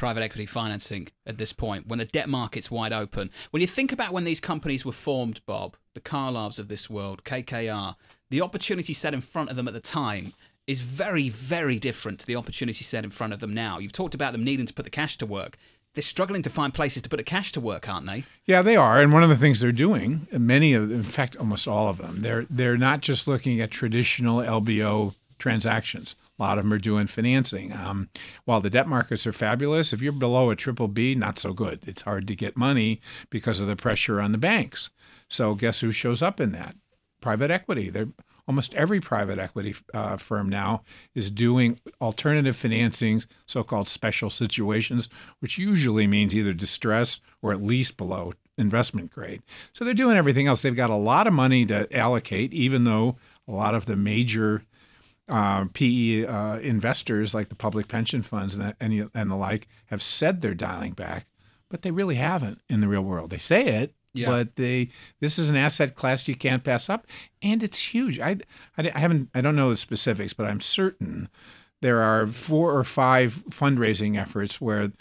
private 0.00 0.22
equity 0.22 0.46
financing 0.46 1.08
at 1.26 1.36
this 1.36 1.52
point 1.52 1.86
when 1.86 1.98
the 1.98 2.06
debt 2.06 2.26
market's 2.26 2.70
wide 2.70 2.90
open. 2.90 3.30
When 3.50 3.60
you 3.60 3.66
think 3.66 3.92
about 3.92 4.14
when 4.14 4.24
these 4.24 4.40
companies 4.40 4.82
were 4.82 4.92
formed, 4.92 5.42
Bob, 5.44 5.76
the 5.92 6.00
Carlyles 6.00 6.58
of 6.58 6.68
this 6.68 6.88
world, 6.88 7.22
KKR, 7.24 7.96
the 8.30 8.40
opportunity 8.40 8.94
set 8.94 9.12
in 9.12 9.20
front 9.20 9.50
of 9.50 9.56
them 9.56 9.68
at 9.68 9.74
the 9.74 9.80
time 9.80 10.32
is 10.66 10.80
very, 10.80 11.28
very 11.28 11.78
different 11.78 12.18
to 12.20 12.26
the 12.26 12.34
opportunity 12.34 12.82
set 12.82 13.04
in 13.04 13.10
front 13.10 13.34
of 13.34 13.40
them 13.40 13.52
now. 13.52 13.78
You've 13.78 13.92
talked 13.92 14.14
about 14.14 14.32
them 14.32 14.42
needing 14.42 14.64
to 14.64 14.72
put 14.72 14.86
the 14.86 14.90
cash 14.90 15.18
to 15.18 15.26
work. 15.26 15.58
They're 15.92 16.02
struggling 16.02 16.40
to 16.42 16.50
find 16.50 16.72
places 16.72 17.02
to 17.02 17.10
put 17.10 17.18
the 17.18 17.22
cash 17.22 17.52
to 17.52 17.60
work, 17.60 17.86
aren't 17.86 18.06
they? 18.06 18.24
Yeah, 18.46 18.62
they 18.62 18.76
are. 18.76 19.02
And 19.02 19.12
one 19.12 19.22
of 19.22 19.28
the 19.28 19.36
things 19.36 19.60
they're 19.60 19.70
doing, 19.70 20.26
many 20.32 20.72
of, 20.72 20.90
in 20.90 21.02
fact, 21.02 21.36
almost 21.36 21.68
all 21.68 21.88
of 21.88 21.98
them, 21.98 22.22
they're 22.22 22.46
they're 22.48 22.78
not 22.78 23.02
just 23.02 23.28
looking 23.28 23.60
at 23.60 23.70
traditional 23.70 24.38
LBO 24.38 25.14
transactions. 25.40 26.14
A 26.38 26.42
lot 26.42 26.58
of 26.58 26.64
them 26.64 26.72
are 26.72 26.78
doing 26.78 27.08
financing. 27.08 27.72
Um, 27.72 28.08
while 28.44 28.60
the 28.60 28.70
debt 28.70 28.86
markets 28.86 29.26
are 29.26 29.32
fabulous, 29.32 29.92
if 29.92 30.00
you're 30.00 30.12
below 30.12 30.50
a 30.50 30.56
triple 30.56 30.88
B, 30.88 31.14
not 31.14 31.38
so 31.38 31.52
good. 31.52 31.80
It's 31.86 32.02
hard 32.02 32.28
to 32.28 32.36
get 32.36 32.56
money 32.56 33.00
because 33.30 33.60
of 33.60 33.66
the 33.66 33.76
pressure 33.76 34.20
on 34.20 34.32
the 34.32 34.38
banks. 34.38 34.90
So 35.28 35.54
guess 35.54 35.80
who 35.80 35.90
shows 35.90 36.22
up 36.22 36.40
in 36.40 36.52
that? 36.52 36.76
Private 37.20 37.50
equity. 37.50 37.90
They're 37.90 38.08
almost 38.48 38.74
every 38.74 39.00
private 39.00 39.38
equity 39.38 39.74
uh, 39.94 40.16
firm 40.16 40.48
now 40.48 40.82
is 41.14 41.30
doing 41.30 41.78
alternative 42.00 42.56
financings, 42.56 43.26
so-called 43.46 43.86
special 43.86 44.28
situations, 44.28 45.08
which 45.38 45.56
usually 45.56 46.06
means 46.06 46.34
either 46.34 46.52
distress 46.52 47.20
or 47.42 47.52
at 47.52 47.62
least 47.62 47.96
below 47.96 48.32
investment 48.58 49.10
grade. 49.10 49.42
So 49.72 49.84
they're 49.84 49.94
doing 49.94 50.16
everything 50.16 50.48
else. 50.48 50.62
They've 50.62 50.74
got 50.74 50.90
a 50.90 50.96
lot 50.96 51.28
of 51.28 51.32
money 51.32 51.64
to 51.66 51.96
allocate, 51.96 52.52
even 52.52 52.84
though 52.84 53.16
a 53.46 53.52
lot 53.52 53.74
of 53.74 53.86
the 53.86 53.96
major 53.96 54.64
uh, 55.30 55.64
PE 55.72 56.26
uh, 56.26 56.58
investors 56.58 57.34
like 57.34 57.48
the 57.48 57.54
public 57.54 57.88
pension 57.88 58.22
funds 58.22 58.54
and, 58.54 58.74
and, 58.80 59.10
and 59.14 59.30
the 59.30 59.36
like 59.36 59.68
have 59.86 60.02
said 60.02 60.40
they're 60.40 60.54
dialing 60.54 60.92
back, 60.92 61.26
but 61.68 61.82
they 61.82 61.90
really 61.90 62.16
haven't 62.16 62.60
in 62.68 62.80
the 62.80 62.88
real 62.88 63.02
world. 63.02 63.30
They 63.30 63.38
say 63.38 63.66
it, 63.66 63.94
yeah. 64.12 64.28
but 64.28 64.56
they 64.56 64.88
this 65.20 65.38
is 65.38 65.48
an 65.48 65.56
asset 65.56 65.94
class 65.94 66.28
you 66.28 66.34
can't 66.34 66.64
pass 66.64 66.90
up, 66.90 67.06
and 67.42 67.62
it's 67.62 67.94
huge. 67.94 68.18
I, 68.18 68.38
I, 68.76 68.90
I 68.94 68.98
haven't 68.98 69.30
I 69.34 69.40
don't 69.40 69.56
know 69.56 69.70
the 69.70 69.76
specifics, 69.76 70.32
but 70.32 70.46
I'm 70.46 70.60
certain 70.60 71.28
there 71.80 72.02
are 72.02 72.26
four 72.26 72.76
or 72.76 72.84
five 72.84 73.42
fundraising 73.50 74.20
efforts 74.20 74.60
where 74.60 74.92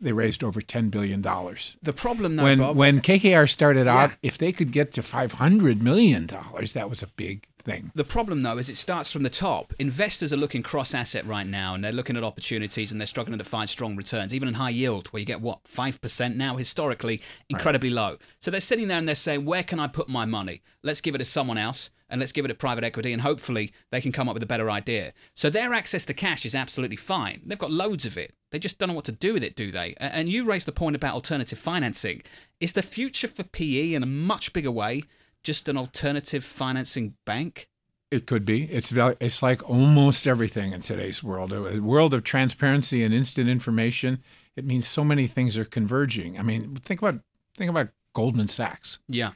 they 0.00 0.12
raised 0.12 0.42
over 0.42 0.60
$10 0.60 0.90
billion. 0.90 1.20
The 1.22 1.92
problem, 1.92 2.36
though, 2.36 2.44
when 2.44 2.58
Bob, 2.58 2.76
when 2.76 3.00
KKR 3.00 3.48
started 3.48 3.86
out, 3.86 4.12
if 4.22 4.38
they 4.38 4.52
could 4.52 4.72
get 4.72 4.92
to 4.94 5.02
five 5.02 5.32
hundred 5.32 5.82
million 5.82 6.26
dollars, 6.26 6.72
that 6.72 6.88
was 6.88 7.02
a 7.02 7.06
big 7.06 7.46
thing. 7.62 7.92
The 7.94 8.04
problem, 8.04 8.42
though, 8.42 8.58
is 8.58 8.68
it 8.68 8.76
starts 8.76 9.12
from 9.12 9.22
the 9.22 9.30
top. 9.30 9.74
Investors 9.78 10.32
are 10.32 10.36
looking 10.36 10.62
cross 10.62 10.94
asset 10.94 11.26
right 11.26 11.46
now, 11.46 11.74
and 11.74 11.84
they're 11.84 11.92
looking 11.92 12.16
at 12.16 12.24
opportunities 12.24 12.90
and 12.90 13.00
they're 13.00 13.06
struggling 13.06 13.38
to 13.38 13.44
find 13.44 13.68
strong 13.68 13.96
returns, 13.96 14.34
even 14.34 14.48
in 14.48 14.54
high 14.54 14.70
yield, 14.70 15.08
where 15.08 15.20
you 15.20 15.26
get 15.26 15.40
what, 15.40 15.64
5% 15.64 16.36
now, 16.36 16.56
historically, 16.56 17.20
incredibly 17.48 17.90
low. 17.90 18.16
So 18.40 18.50
they're 18.50 18.60
sitting 18.60 18.88
there 18.88 18.98
and 18.98 19.08
they're 19.08 19.14
saying, 19.14 19.44
where 19.44 19.62
can 19.62 19.78
I 19.78 19.86
put 19.86 20.08
my 20.08 20.24
money? 20.24 20.62
Let's 20.82 21.00
give 21.00 21.14
it 21.14 21.18
to 21.18 21.24
someone 21.24 21.58
else. 21.58 21.90
And 22.10 22.20
let's 22.20 22.32
give 22.32 22.44
it 22.44 22.48
to 22.48 22.54
private 22.54 22.84
equity, 22.84 23.12
and 23.12 23.22
hopefully 23.22 23.72
they 23.90 24.00
can 24.00 24.12
come 24.12 24.28
up 24.28 24.34
with 24.34 24.42
a 24.42 24.46
better 24.46 24.70
idea. 24.70 25.12
So 25.34 25.48
their 25.48 25.72
access 25.72 26.04
to 26.06 26.14
cash 26.14 26.44
is 26.44 26.54
absolutely 26.54 26.96
fine. 26.96 27.42
They've 27.46 27.58
got 27.58 27.70
loads 27.70 28.04
of 28.04 28.18
it. 28.18 28.34
They 28.50 28.58
just 28.58 28.78
don't 28.78 28.88
know 28.88 28.94
what 28.94 29.04
to 29.04 29.12
do 29.12 29.32
with 29.32 29.44
it, 29.44 29.54
do 29.54 29.70
they? 29.70 29.94
And 29.98 30.28
you 30.28 30.44
raised 30.44 30.66
the 30.66 30.72
point 30.72 30.96
about 30.96 31.14
alternative 31.14 31.58
financing. 31.58 32.22
Is 32.60 32.72
the 32.72 32.82
future 32.82 33.28
for 33.28 33.44
PE 33.44 33.94
in 33.94 34.02
a 34.02 34.06
much 34.06 34.52
bigger 34.52 34.70
way 34.70 35.04
just 35.42 35.68
an 35.68 35.76
alternative 35.76 36.44
financing 36.44 37.14
bank? 37.24 37.68
It 38.10 38.26
could 38.26 38.44
be. 38.44 38.64
It's 38.64 38.92
it's 38.92 39.42
like 39.42 39.68
almost 39.68 40.26
everything 40.26 40.72
in 40.72 40.82
today's 40.82 41.22
world. 41.22 41.52
A 41.52 41.80
world 41.80 42.12
of 42.12 42.24
transparency 42.24 43.04
and 43.04 43.14
instant 43.14 43.48
information. 43.48 44.20
It 44.56 44.64
means 44.64 44.88
so 44.88 45.04
many 45.04 45.28
things 45.28 45.56
are 45.56 45.64
converging. 45.64 46.38
I 46.38 46.42
mean, 46.42 46.74
think 46.74 47.00
about 47.00 47.20
think 47.56 47.70
about 47.70 47.90
Goldman 48.12 48.48
Sachs. 48.48 48.98
Yeah. 49.08 49.32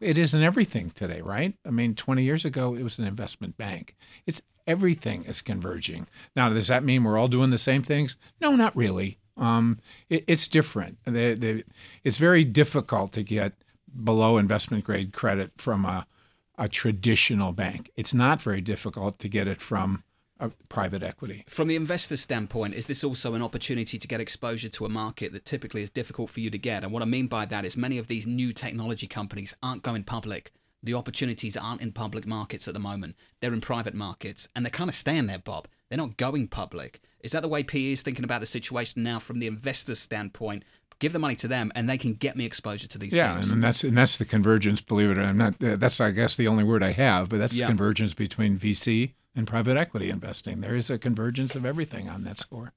It 0.00 0.18
isn't 0.18 0.42
everything 0.42 0.90
today, 0.90 1.20
right? 1.22 1.54
I 1.64 1.70
mean, 1.70 1.94
20 1.94 2.22
years 2.22 2.44
ago, 2.44 2.74
it 2.74 2.82
was 2.82 2.98
an 2.98 3.06
investment 3.06 3.56
bank. 3.56 3.96
It's 4.26 4.42
everything 4.66 5.24
is 5.24 5.40
converging. 5.40 6.06
Now, 6.34 6.48
does 6.50 6.68
that 6.68 6.84
mean 6.84 7.04
we're 7.04 7.18
all 7.18 7.28
doing 7.28 7.50
the 7.50 7.58
same 7.58 7.82
things? 7.82 8.16
No, 8.40 8.54
not 8.56 8.76
really. 8.76 9.18
Um, 9.36 9.78
it, 10.08 10.24
it's 10.26 10.48
different. 10.48 10.98
They, 11.04 11.34
they, 11.34 11.64
it's 12.04 12.18
very 12.18 12.44
difficult 12.44 13.12
to 13.12 13.22
get 13.22 13.52
below 14.04 14.36
investment 14.38 14.84
grade 14.84 15.12
credit 15.12 15.52
from 15.56 15.84
a, 15.84 16.06
a 16.58 16.68
traditional 16.68 17.52
bank. 17.52 17.90
It's 17.96 18.14
not 18.14 18.42
very 18.42 18.60
difficult 18.60 19.18
to 19.20 19.28
get 19.28 19.48
it 19.48 19.60
from 19.60 20.02
private 20.68 21.02
equity. 21.02 21.44
From 21.48 21.68
the 21.68 21.76
investor 21.76 22.16
standpoint, 22.16 22.74
is 22.74 22.86
this 22.86 23.02
also 23.04 23.34
an 23.34 23.42
opportunity 23.42 23.98
to 23.98 24.08
get 24.08 24.20
exposure 24.20 24.68
to 24.68 24.84
a 24.84 24.88
market 24.88 25.32
that 25.32 25.44
typically 25.44 25.82
is 25.82 25.90
difficult 25.90 26.30
for 26.30 26.40
you 26.40 26.50
to 26.50 26.58
get? 26.58 26.82
And 26.84 26.92
what 26.92 27.02
I 27.02 27.06
mean 27.06 27.26
by 27.26 27.46
that 27.46 27.64
is 27.64 27.76
many 27.76 27.98
of 27.98 28.08
these 28.08 28.26
new 28.26 28.52
technology 28.52 29.06
companies 29.06 29.54
aren't 29.62 29.82
going 29.82 30.04
public. 30.04 30.52
The 30.82 30.94
opportunities 30.94 31.56
aren't 31.56 31.80
in 31.80 31.92
public 31.92 32.26
markets 32.26 32.68
at 32.68 32.74
the 32.74 32.80
moment. 32.80 33.16
They're 33.40 33.54
in 33.54 33.60
private 33.60 33.94
markets 33.94 34.46
and 34.54 34.64
they're 34.64 34.70
kind 34.70 34.90
of 34.90 34.94
staying 34.94 35.26
there, 35.26 35.38
Bob. 35.38 35.68
They're 35.88 35.96
not 35.98 36.16
going 36.16 36.48
public. 36.48 37.00
Is 37.20 37.32
that 37.32 37.40
the 37.42 37.48
way 37.48 37.62
PE 37.62 37.92
is 37.92 38.02
thinking 38.02 38.24
about 38.24 38.40
the 38.40 38.46
situation 38.46 39.02
now 39.02 39.18
from 39.18 39.40
the 39.40 39.46
investor 39.46 39.94
standpoint? 39.94 40.64
Give 40.98 41.12
the 41.12 41.18
money 41.18 41.36
to 41.36 41.48
them 41.48 41.72
and 41.74 41.90
they 41.90 41.98
can 41.98 42.14
get 42.14 42.36
me 42.36 42.44
exposure 42.46 42.88
to 42.88 42.98
these 42.98 43.12
Yeah, 43.12 43.34
things. 43.34 43.50
and 43.50 43.62
that's 43.62 43.84
and 43.84 43.98
that's 43.98 44.16
the 44.16 44.24
convergence. 44.24 44.80
Believe 44.80 45.10
it 45.10 45.18
or 45.18 45.32
not, 45.32 45.56
that's 45.58 46.00
I 46.00 46.10
guess 46.10 46.36
the 46.36 46.48
only 46.48 46.64
word 46.64 46.82
I 46.82 46.92
have, 46.92 47.28
but 47.28 47.38
that's 47.38 47.52
Yeah. 47.52 47.66
the 47.66 47.70
convergence 47.70 48.14
between 48.14 48.56
VC 48.56 49.12
and 49.36 49.46
private 49.46 49.76
equity 49.76 50.10
investing. 50.10 50.62
There 50.62 50.74
is 50.74 50.90
a 50.90 50.98
convergence 50.98 51.54
of 51.54 51.66
everything 51.66 52.08
on 52.08 52.24
that 52.24 52.38
score. 52.38 52.72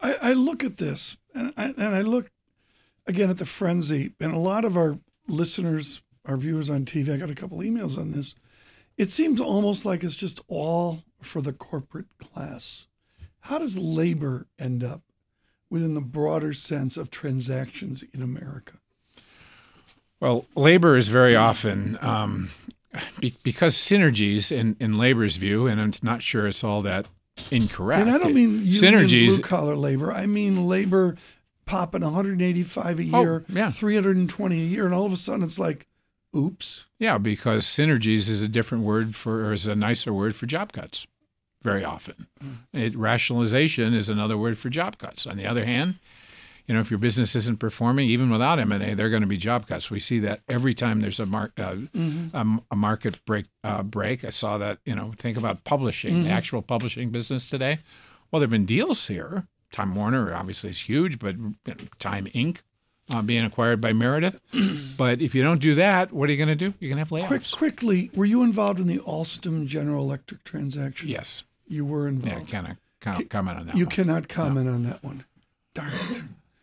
I, 0.00 0.14
I 0.14 0.32
look 0.32 0.64
at 0.64 0.78
this 0.78 1.16
and 1.34 1.52
I, 1.56 1.66
and 1.66 1.82
I 1.82 2.00
look 2.00 2.30
again 3.06 3.28
at 3.28 3.38
the 3.38 3.44
frenzy, 3.44 4.12
and 4.20 4.32
a 4.32 4.38
lot 4.38 4.64
of 4.64 4.76
our 4.76 4.98
listeners, 5.28 6.02
our 6.24 6.36
viewers 6.36 6.70
on 6.70 6.84
TV, 6.84 7.12
I 7.12 7.16
got 7.16 7.30
a 7.30 7.34
couple 7.34 7.58
emails 7.58 7.98
on 7.98 8.12
this. 8.12 8.34
It 8.96 9.10
seems 9.10 9.40
almost 9.40 9.84
like 9.84 10.04
it's 10.04 10.14
just 10.14 10.40
all 10.48 11.02
for 11.20 11.40
the 11.40 11.52
corporate 11.52 12.06
class. 12.18 12.86
How 13.40 13.58
does 13.58 13.76
labor 13.76 14.46
end 14.58 14.84
up 14.84 15.02
within 15.68 15.94
the 15.94 16.00
broader 16.00 16.52
sense 16.52 16.96
of 16.96 17.10
transactions 17.10 18.04
in 18.14 18.22
America? 18.22 18.74
Well, 20.20 20.44
labor 20.54 20.96
is 20.96 21.08
very 21.08 21.34
often 21.34 21.98
um, 22.00 22.50
be, 23.20 23.36
because 23.42 23.74
synergies 23.74 24.52
in, 24.52 24.76
in 24.80 24.98
labor's 24.98 25.36
view, 25.36 25.66
and 25.66 25.80
I'm 25.80 25.92
not 26.02 26.22
sure 26.22 26.46
it's 26.46 26.64
all 26.64 26.82
that 26.82 27.06
incorrect. 27.50 28.02
And 28.02 28.10
I 28.10 28.18
don't 28.18 28.34
mean 28.34 28.60
synergies. 28.60 29.28
blue 29.28 29.40
collar 29.40 29.76
labor. 29.76 30.12
I 30.12 30.26
mean 30.26 30.66
labor 30.66 31.16
popping 31.64 32.02
185 32.02 33.00
a 33.00 33.10
Oh, 33.12 33.20
year, 33.20 33.44
yeah. 33.48 33.70
320 33.70 34.60
a 34.60 34.64
year, 34.64 34.84
and 34.84 34.94
all 34.94 35.06
of 35.06 35.12
a 35.12 35.16
sudden 35.16 35.42
it's 35.42 35.58
like, 35.58 35.86
oops. 36.36 36.86
Yeah, 36.98 37.18
because 37.18 37.64
synergies 37.64 38.28
is 38.28 38.42
a 38.42 38.48
different 38.48 38.84
word 38.84 39.14
for, 39.14 39.46
or 39.46 39.52
is 39.52 39.66
a 39.66 39.74
nicer 39.74 40.12
word 40.12 40.34
for 40.34 40.46
job 40.46 40.72
cuts. 40.72 41.06
Very 41.62 41.84
often, 41.84 42.26
mm. 42.42 42.56
it, 42.72 42.96
rationalization 42.96 43.94
is 43.94 44.08
another 44.08 44.36
word 44.36 44.58
for 44.58 44.68
job 44.68 44.98
cuts. 44.98 45.28
On 45.28 45.36
the 45.36 45.46
other 45.46 45.64
hand, 45.64 45.94
you 46.66 46.74
know, 46.74 46.80
if 46.80 46.90
your 46.90 46.98
business 46.98 47.34
isn't 47.34 47.58
performing, 47.58 48.08
even 48.08 48.30
without 48.30 48.58
M 48.58 48.72
and 48.72 48.82
A, 48.82 48.94
there 48.94 49.06
are 49.06 49.10
going 49.10 49.22
to 49.22 49.28
be 49.28 49.36
job 49.36 49.66
cuts. 49.66 49.90
We 49.90 50.00
see 50.00 50.20
that 50.20 50.40
every 50.48 50.74
time 50.74 51.00
there's 51.00 51.20
a 51.20 51.26
mark, 51.26 51.52
uh, 51.58 51.76
um, 51.94 52.62
a 52.70 52.76
market 52.76 53.24
break. 53.24 53.46
Uh, 53.64 53.82
break. 53.82 54.24
I 54.24 54.30
saw 54.30 54.58
that. 54.58 54.78
You 54.84 54.94
know, 54.94 55.12
think 55.18 55.36
about 55.36 55.64
publishing, 55.64 56.24
the 56.24 56.30
actual 56.30 56.62
publishing 56.62 57.10
business 57.10 57.48
today. 57.48 57.80
Well, 58.30 58.40
there've 58.40 58.50
been 58.50 58.66
deals 58.66 59.06
here. 59.06 59.46
Time 59.70 59.94
Warner 59.94 60.34
obviously 60.34 60.70
is 60.70 60.80
huge, 60.80 61.18
but 61.18 61.36
you 61.36 61.54
know, 61.66 61.74
Time 61.98 62.26
Inc. 62.26 62.60
Uh, 63.10 63.20
being 63.20 63.44
acquired 63.44 63.80
by 63.80 63.92
Meredith. 63.92 64.40
but 64.96 65.20
if 65.20 65.34
you 65.34 65.42
don't 65.42 65.58
do 65.60 65.74
that, 65.74 66.12
what 66.12 66.28
are 66.28 66.32
you 66.32 66.38
going 66.38 66.48
to 66.48 66.54
do? 66.54 66.72
You're 66.78 66.94
going 66.94 67.04
to 67.04 67.14
have 67.16 67.24
layoffs. 67.24 67.26
Quick, 67.26 67.50
quickly, 67.50 68.10
were 68.14 68.24
you 68.24 68.42
involved 68.42 68.78
in 68.78 68.86
the 68.86 68.98
Alstom 68.98 69.66
General 69.66 70.04
Electric 70.04 70.44
transaction? 70.44 71.08
Yes. 71.08 71.42
You 71.66 71.84
were 71.84 72.06
involved. 72.06 72.48
Yeah, 72.48 72.60
cannot 72.60 72.76
com- 73.00 73.24
comment 73.26 73.58
on 73.58 73.66
that. 73.66 73.76
you 73.76 73.86
one. 73.86 73.94
cannot 73.94 74.28
comment 74.28 74.68
on 74.68 74.84
that 74.84 75.02
one. 75.02 75.24
Darn 75.74 75.90
it. 76.10 76.22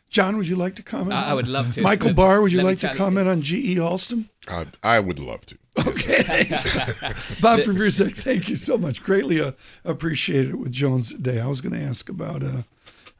John, 0.09 0.37
would 0.37 0.47
you 0.47 0.55
like 0.55 0.75
to 0.75 0.83
comment? 0.83 1.13
I- 1.13 1.23
on 1.25 1.29
I 1.29 1.33
would 1.33 1.47
love 1.47 1.71
to, 1.75 1.81
Michael 1.81 2.13
Barr, 2.13 2.41
would 2.41 2.51
you 2.51 2.57
let 2.57 2.65
like 2.65 2.77
to 2.77 2.81
tell 2.87 2.93
you- 2.93 2.97
comment 2.97 3.27
on 3.27 3.41
GE 3.41 3.77
Alstom? 3.77 4.29
Uh, 4.47 4.65
I 4.81 4.99
would 4.99 5.19
love 5.19 5.45
to. 5.47 5.57
Okay. 5.87 6.47
Bob 7.41 7.59
Profusek, 7.61 8.15
thank 8.15 8.49
you 8.49 8.55
so 8.55 8.77
much. 8.77 9.01
Greatly 9.03 9.39
uh, 9.39 9.51
appreciated 9.85 10.49
it 10.51 10.55
with 10.55 10.71
Jones 10.71 11.11
today. 11.13 11.39
I 11.39 11.47
was 11.47 11.61
going 11.61 11.73
to 11.79 11.81
ask 11.85 12.09
about 12.09 12.43
uh, 12.43 12.63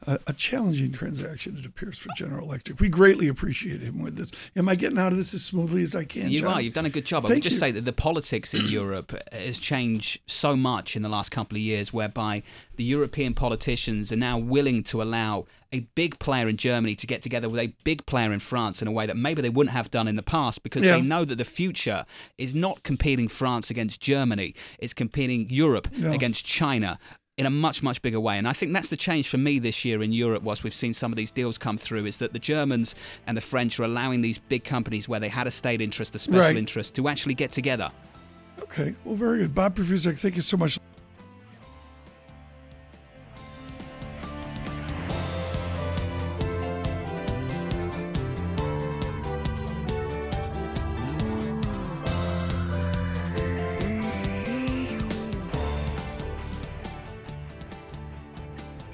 a, 0.06 0.18
a 0.26 0.32
challenging 0.32 0.92
transaction, 0.92 1.56
it 1.58 1.66
appears, 1.66 1.98
for 1.98 2.08
General 2.16 2.44
Electric. 2.46 2.80
We 2.80 2.88
greatly 2.88 3.28
appreciate 3.28 3.80
him 3.80 4.00
with 4.02 4.16
this. 4.16 4.30
Am 4.56 4.68
I 4.68 4.74
getting 4.74 4.98
out 4.98 5.12
of 5.12 5.18
this 5.18 5.34
as 5.34 5.44
smoothly 5.44 5.82
as 5.82 5.94
I 5.94 6.04
can? 6.04 6.30
You 6.30 6.40
John? 6.40 6.52
are. 6.54 6.60
You've 6.60 6.72
done 6.72 6.86
a 6.86 6.90
good 6.90 7.04
job. 7.04 7.26
I 7.26 7.28
would 7.30 7.42
just 7.42 7.54
you. 7.54 7.60
say 7.60 7.70
that 7.72 7.84
the 7.84 7.92
politics 7.92 8.54
in 8.54 8.66
Europe 8.66 9.12
has 9.32 9.58
changed 9.58 10.20
so 10.26 10.56
much 10.56 10.96
in 10.96 11.02
the 11.02 11.08
last 11.08 11.30
couple 11.30 11.56
of 11.56 11.62
years, 11.62 11.92
whereby 11.92 12.42
the 12.76 12.84
European 12.84 13.34
politicians 13.34 14.10
are 14.10 14.16
now 14.16 14.38
willing 14.38 14.82
to 14.84 15.02
allow 15.02 15.44
a 15.72 15.80
big 15.94 16.18
player 16.18 16.48
in 16.48 16.56
Germany 16.56 16.96
to 16.96 17.06
get 17.06 17.22
together 17.22 17.48
with 17.48 17.60
a 17.60 17.72
big 17.84 18.04
player 18.06 18.32
in 18.32 18.40
France 18.40 18.82
in 18.82 18.88
a 18.88 18.90
way 18.90 19.06
that 19.06 19.16
maybe 19.16 19.40
they 19.40 19.48
wouldn't 19.50 19.72
have 19.72 19.88
done 19.90 20.08
in 20.08 20.16
the 20.16 20.22
past 20.22 20.64
because 20.64 20.84
Yeah. 20.84 20.96
they 20.96 21.02
know 21.02 21.24
that 21.24 21.36
the 21.36 21.44
future 21.44 22.04
is 22.38 22.56
not 22.56 22.82
competing 22.82 23.28
France 23.28 23.70
against 23.70 24.00
Germany, 24.00 24.54
it's 24.80 24.92
competing 24.92 25.48
Europe 25.48 25.86
against 26.02 26.44
China. 26.44 26.98
In 27.40 27.46
a 27.46 27.50
much, 27.50 27.82
much 27.82 28.02
bigger 28.02 28.20
way. 28.20 28.36
And 28.36 28.46
I 28.46 28.52
think 28.52 28.72
that's 28.74 28.90
the 28.90 28.96
change 28.96 29.28
for 29.28 29.38
me 29.38 29.58
this 29.58 29.82
year 29.84 30.02
in 30.02 30.12
Europe, 30.12 30.42
whilst 30.42 30.62
we've 30.62 30.74
seen 30.74 30.92
some 30.92 31.10
of 31.10 31.16
these 31.16 31.30
deals 31.30 31.56
come 31.56 31.78
through, 31.78 32.04
is 32.04 32.18
that 32.18 32.34
the 32.34 32.38
Germans 32.38 32.94
and 33.26 33.34
the 33.36 33.40
French 33.40 33.80
are 33.80 33.84
allowing 33.84 34.20
these 34.20 34.38
big 34.38 34.62
companies 34.62 35.08
where 35.08 35.18
they 35.20 35.28
had 35.30 35.46
a 35.46 35.50
state 35.50 35.80
interest, 35.80 36.14
a 36.14 36.18
special 36.18 36.40
Right. 36.42 36.56
interest, 36.56 36.94
to 36.96 37.08
actually 37.08 37.34
get 37.34 37.50
together. 37.50 37.90
Okay, 38.60 38.94
well, 39.04 39.14
very 39.16 39.38
good. 39.38 39.54
Bob 39.54 39.74
Profusek, 39.74 40.18
thank 40.18 40.36
you 40.36 40.42
so 40.42 40.56
much. 40.58 40.78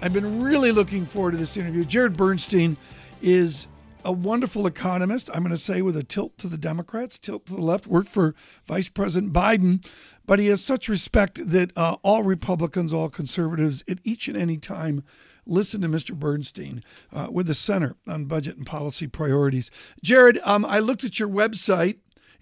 I've 0.06 0.12
been 0.12 0.40
really 0.40 0.70
looking 0.70 1.04
forward 1.04 1.32
to 1.32 1.36
this 1.36 1.56
interview. 1.56 1.82
Jared 1.82 2.16
Bernstein 2.16 2.76
is 3.20 3.66
a 4.04 4.12
wonderful 4.12 4.64
economist. 4.68 5.28
I'm 5.34 5.42
going 5.42 5.50
to 5.50 5.60
say 5.60 5.82
with 5.82 5.96
a 5.96 6.04
tilt 6.04 6.38
to 6.38 6.46
the 6.46 6.56
Democrats, 6.56 7.18
tilt 7.18 7.46
to 7.46 7.54
the 7.54 7.60
left. 7.60 7.88
Worked 7.88 8.10
for 8.10 8.32
Vice 8.66 8.88
President 8.88 9.32
Biden, 9.32 9.84
but 10.24 10.38
he 10.38 10.46
has 10.46 10.62
such 10.62 10.88
respect 10.88 11.50
that 11.50 11.72
uh, 11.76 11.96
all 12.04 12.22
Republicans, 12.22 12.92
all 12.92 13.08
conservatives, 13.08 13.82
at 13.88 13.98
each 14.04 14.28
and 14.28 14.36
any 14.36 14.58
time 14.58 15.02
listen 15.44 15.80
to 15.80 15.88
Mr. 15.88 16.14
Bernstein 16.14 16.82
uh, 17.12 17.26
with 17.28 17.48
the 17.48 17.54
Center 17.54 17.96
on 18.06 18.26
Budget 18.26 18.56
and 18.56 18.64
Policy 18.64 19.08
Priorities. 19.08 19.72
Jared, 20.04 20.38
um, 20.44 20.64
I 20.64 20.78
looked 20.78 21.02
at 21.02 21.18
your 21.18 21.28
website. 21.28 21.96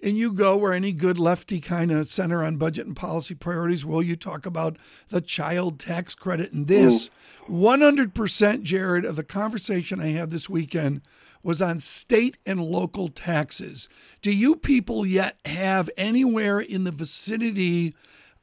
And 0.05 0.19
you 0.19 0.33
go 0.33 0.55
where 0.55 0.75
any 0.75 0.93
good 0.93 1.19
lefty 1.19 1.63
kind 1.63 1.91
of 1.91 2.09
center 2.09 2.45
on 2.45 2.59
budget 2.59 2.87
and 2.87 2.95
policy 2.95 3.35
priorities 3.35 3.87
will. 3.87 4.03
You 4.03 4.17
talk 4.17 4.45
about 4.45 4.77
the 5.09 5.23
child 5.23 5.81
tax 5.81 6.15
credit 6.15 6.53
and 6.53 6.67
this. 6.67 7.09
100%, 7.49 8.63
Jared, 8.63 9.07
of 9.07 9.17
the 9.17 9.25
conversation 9.25 10.03
I 10.03 10.09
had 10.09 10.29
this 10.29 10.47
weekend 10.47 11.01
was 11.43 11.63
on 11.63 11.81
state 11.81 12.37
and 12.45 12.63
local 12.63 13.09
taxes. 13.09 13.89
Do 14.21 14.31
you 14.31 14.57
people 14.57 15.07
yet 15.07 15.39
have 15.47 15.89
anywhere 15.97 16.61
in 16.61 16.85
the 16.85 16.91
vicinity 16.91 17.95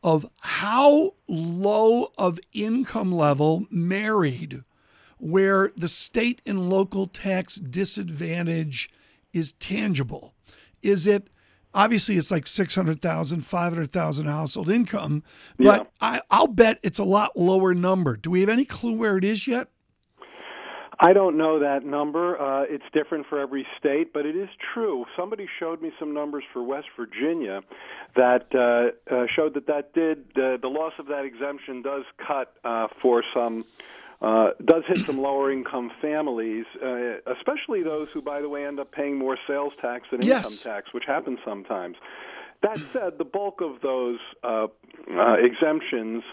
of 0.02 0.26
how 0.40 1.14
low 1.28 2.12
of 2.18 2.40
income 2.54 3.12
level 3.12 3.68
married 3.70 4.64
where 5.20 5.72
the 5.78 5.88
state 5.88 6.42
and 6.44 6.72
local 6.72 7.06
tax 7.06 7.58
disadvantage 7.58 8.90
is 9.32 9.52
tangible? 9.54 10.34
Is 10.82 11.06
it 11.06 11.28
obviously 11.74 12.18
it's 12.18 12.32
like 12.32 12.48
600,000, 12.48 13.42
500,000 13.42 14.26
household 14.26 14.70
income, 14.70 15.24
but 15.58 15.66
Yeah. 15.66 15.84
I, 16.00 16.22
I'll 16.30 16.48
bet 16.48 16.80
it's 16.84 17.00
a 17.00 17.04
lot 17.04 17.38
lower 17.38 17.74
number. 17.74 18.18
Do 18.18 18.32
we 18.32 18.42
have 18.42 18.50
any 18.50 18.66
clue 18.66 18.94
where 18.94 19.18
it 19.18 19.24
is 19.24 19.48
yet? 19.48 19.68
I 21.04 21.14
don't 21.14 21.36
know 21.36 21.58
that 21.60 21.84
number. 21.84 22.40
Uh, 22.40 22.64
it's 22.70 22.84
different 22.94 23.26
for 23.28 23.40
every 23.40 23.66
state, 23.80 24.14
but 24.14 24.28
it 24.28 24.36
is 24.36 24.50
true. 24.72 25.06
Somebody 25.18 25.48
showed 25.60 25.82
me 25.82 25.92
some 26.00 26.14
numbers 26.14 26.44
for 26.54 26.62
West 26.62 26.88
Virginia 26.96 27.62
that 28.16 28.46
uh, 28.54 29.14
uh, 29.14 29.26
showed 29.36 29.56
that 29.56 29.66
that 29.66 29.94
did 29.96 30.20
uh, 30.36 30.58
the 30.62 30.68
loss 30.68 30.94
of 31.00 31.08
that 31.08 31.26
exemption 31.26 31.82
does 31.82 32.04
cut 32.26 32.54
uh, 32.64 32.88
for 33.02 33.24
some. 33.34 33.66
Uh, 34.22 34.52
does 34.66 34.84
hit 34.88 35.04
some 35.08 35.20
lower 35.20 35.52
income 35.52 35.90
families, 36.00 36.66
uh, 36.84 37.16
especially 37.38 37.82
those 37.82 38.08
who, 38.14 38.22
by 38.22 38.40
the 38.40 38.48
way, 38.48 38.66
end 38.66 38.80
up 38.80 38.92
paying 38.92 39.18
more 39.18 39.38
sales 39.48 39.74
tax 39.82 40.08
than 40.12 40.22
Yes. 40.22 40.46
income 40.64 40.74
tax, 40.76 40.94
which 40.94 41.06
happens 41.08 41.40
sometimes. 41.44 41.96
That 42.62 42.78
said, 42.94 43.18
the 43.18 43.26
bulk 43.26 43.62
of 43.62 43.82
those 43.82 44.20
uh, 44.44 44.68
uh, 45.12 45.34
exemptions 45.40 46.24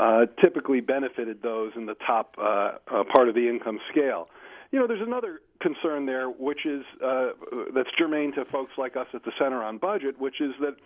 uh, 0.00 0.24
typically 0.40 0.80
benefited 0.80 1.42
those 1.42 1.72
in 1.76 1.84
the 1.84 1.94
top 2.06 2.36
uh, 2.38 2.42
uh, 2.90 3.04
part 3.14 3.28
of 3.28 3.34
the 3.34 3.46
income 3.46 3.78
scale. 3.90 4.30
You 4.72 4.78
know, 4.78 4.86
there's 4.86 5.06
another 5.06 5.40
concern 5.60 6.06
there, 6.06 6.28
which 6.30 6.64
is 6.64 6.84
uh, 7.04 7.32
that's 7.74 7.90
germane 7.98 8.32
to 8.36 8.46
folks 8.46 8.72
like 8.78 8.96
us 8.96 9.06
at 9.12 9.24
the 9.24 9.32
Center 9.38 9.62
on 9.62 9.76
Budget, 9.76 10.18
which 10.18 10.40
is 10.40 10.52
that 10.60 10.76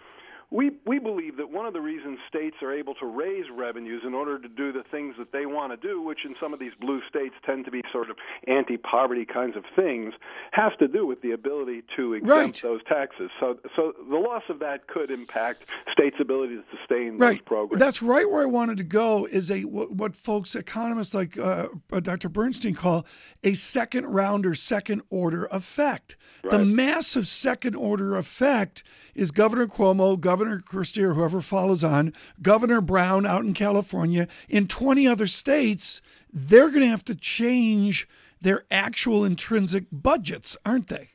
we 0.51 0.71
we 0.87 0.99
believe 0.99 1.37
that 1.37 1.51
one 1.51 1.67
of 1.67 1.75
the 1.75 1.81
reasons 1.81 2.19
states 2.27 2.57
are 2.63 2.73
able 2.73 2.95
to 2.95 3.05
raise 3.05 3.45
revenues 3.55 4.03
in 4.07 4.15
order 4.15 4.39
to 4.39 4.49
do 4.49 4.73
the 4.73 4.83
things 4.91 5.15
that 5.19 5.31
they 5.31 5.45
want 5.45 5.79
to 5.79 5.89
do, 5.89 6.01
which 6.01 6.21
in 6.25 6.35
some 6.41 6.55
of 6.55 6.59
these 6.61 6.73
blue 6.81 7.01
states 7.07 7.35
tend 7.45 7.67
to 7.67 7.71
be 7.71 7.83
sort 7.93 8.09
of 8.09 8.17
anti-poverty 8.47 9.27
kinds 9.27 9.57
of 9.57 9.65
things, 9.77 10.15
has 10.53 10.73
to 10.79 10.89
do 10.89 11.07
with 11.07 11.21
the 11.21 11.33
ability 11.33 11.83
to 11.97 12.15
exempt 12.15 12.33
Right. 12.33 12.63
those 12.63 12.81
taxes. 12.85 13.31
So 13.39 13.59
so 13.77 13.93
the 14.09 14.17
loss 14.17 14.45
of 14.49 14.59
that 14.61 14.87
could 14.87 15.11
impact 15.11 15.65
states' 15.93 16.17
ability 16.19 16.57
to 16.57 16.65
sustain 16.79 17.19
those 17.19 17.41
programs. 17.41 17.81
That's 17.81 18.01
right 18.01 18.29
where 18.29 18.43
I 18.43 18.47
wanted 18.47 18.79
to 18.79 18.85
go 18.85 19.27
is 19.27 19.51
a 19.51 19.65
what, 19.65 19.93
what 19.93 20.17
folks 20.17 20.55
economists 20.55 21.13
like 21.13 21.39
uh, 21.39 21.69
uh, 21.93 22.01
Dr. 22.01 22.31
Bernstein 22.31 22.75
call 22.75 23.05
a 23.45 23.53
second 23.53 24.07
round 24.07 24.47
or 24.47 24.55
second 24.55 25.03
order 25.11 25.47
effect. 25.51 26.17
The 26.43 26.65
massive 26.65 27.29
second 27.29 27.75
order 27.77 28.17
effect 28.17 28.83
is 29.15 29.31
Governor 29.31 29.67
Cuomo, 29.67 30.19
Governor 30.19 30.38
Christie, 30.65 31.03
or 31.03 31.15
whoever 31.15 31.41
follows 31.41 31.85
on, 31.85 32.13
Governor 32.41 32.81
Brown 32.81 33.27
out 33.27 33.45
in 33.45 33.55
California, 33.55 34.29
in 34.49 34.69
20 34.69 35.07
other 35.07 35.27
states, 35.27 36.03
they're 36.33 36.71
going 36.71 36.83
to 36.83 36.89
have 36.89 37.05
to 37.07 37.15
change 37.15 38.09
their 38.41 38.65
actual 38.71 39.25
intrinsic 39.25 39.85
budgets, 39.91 40.57
aren't 40.65 40.89
they? 40.89 41.11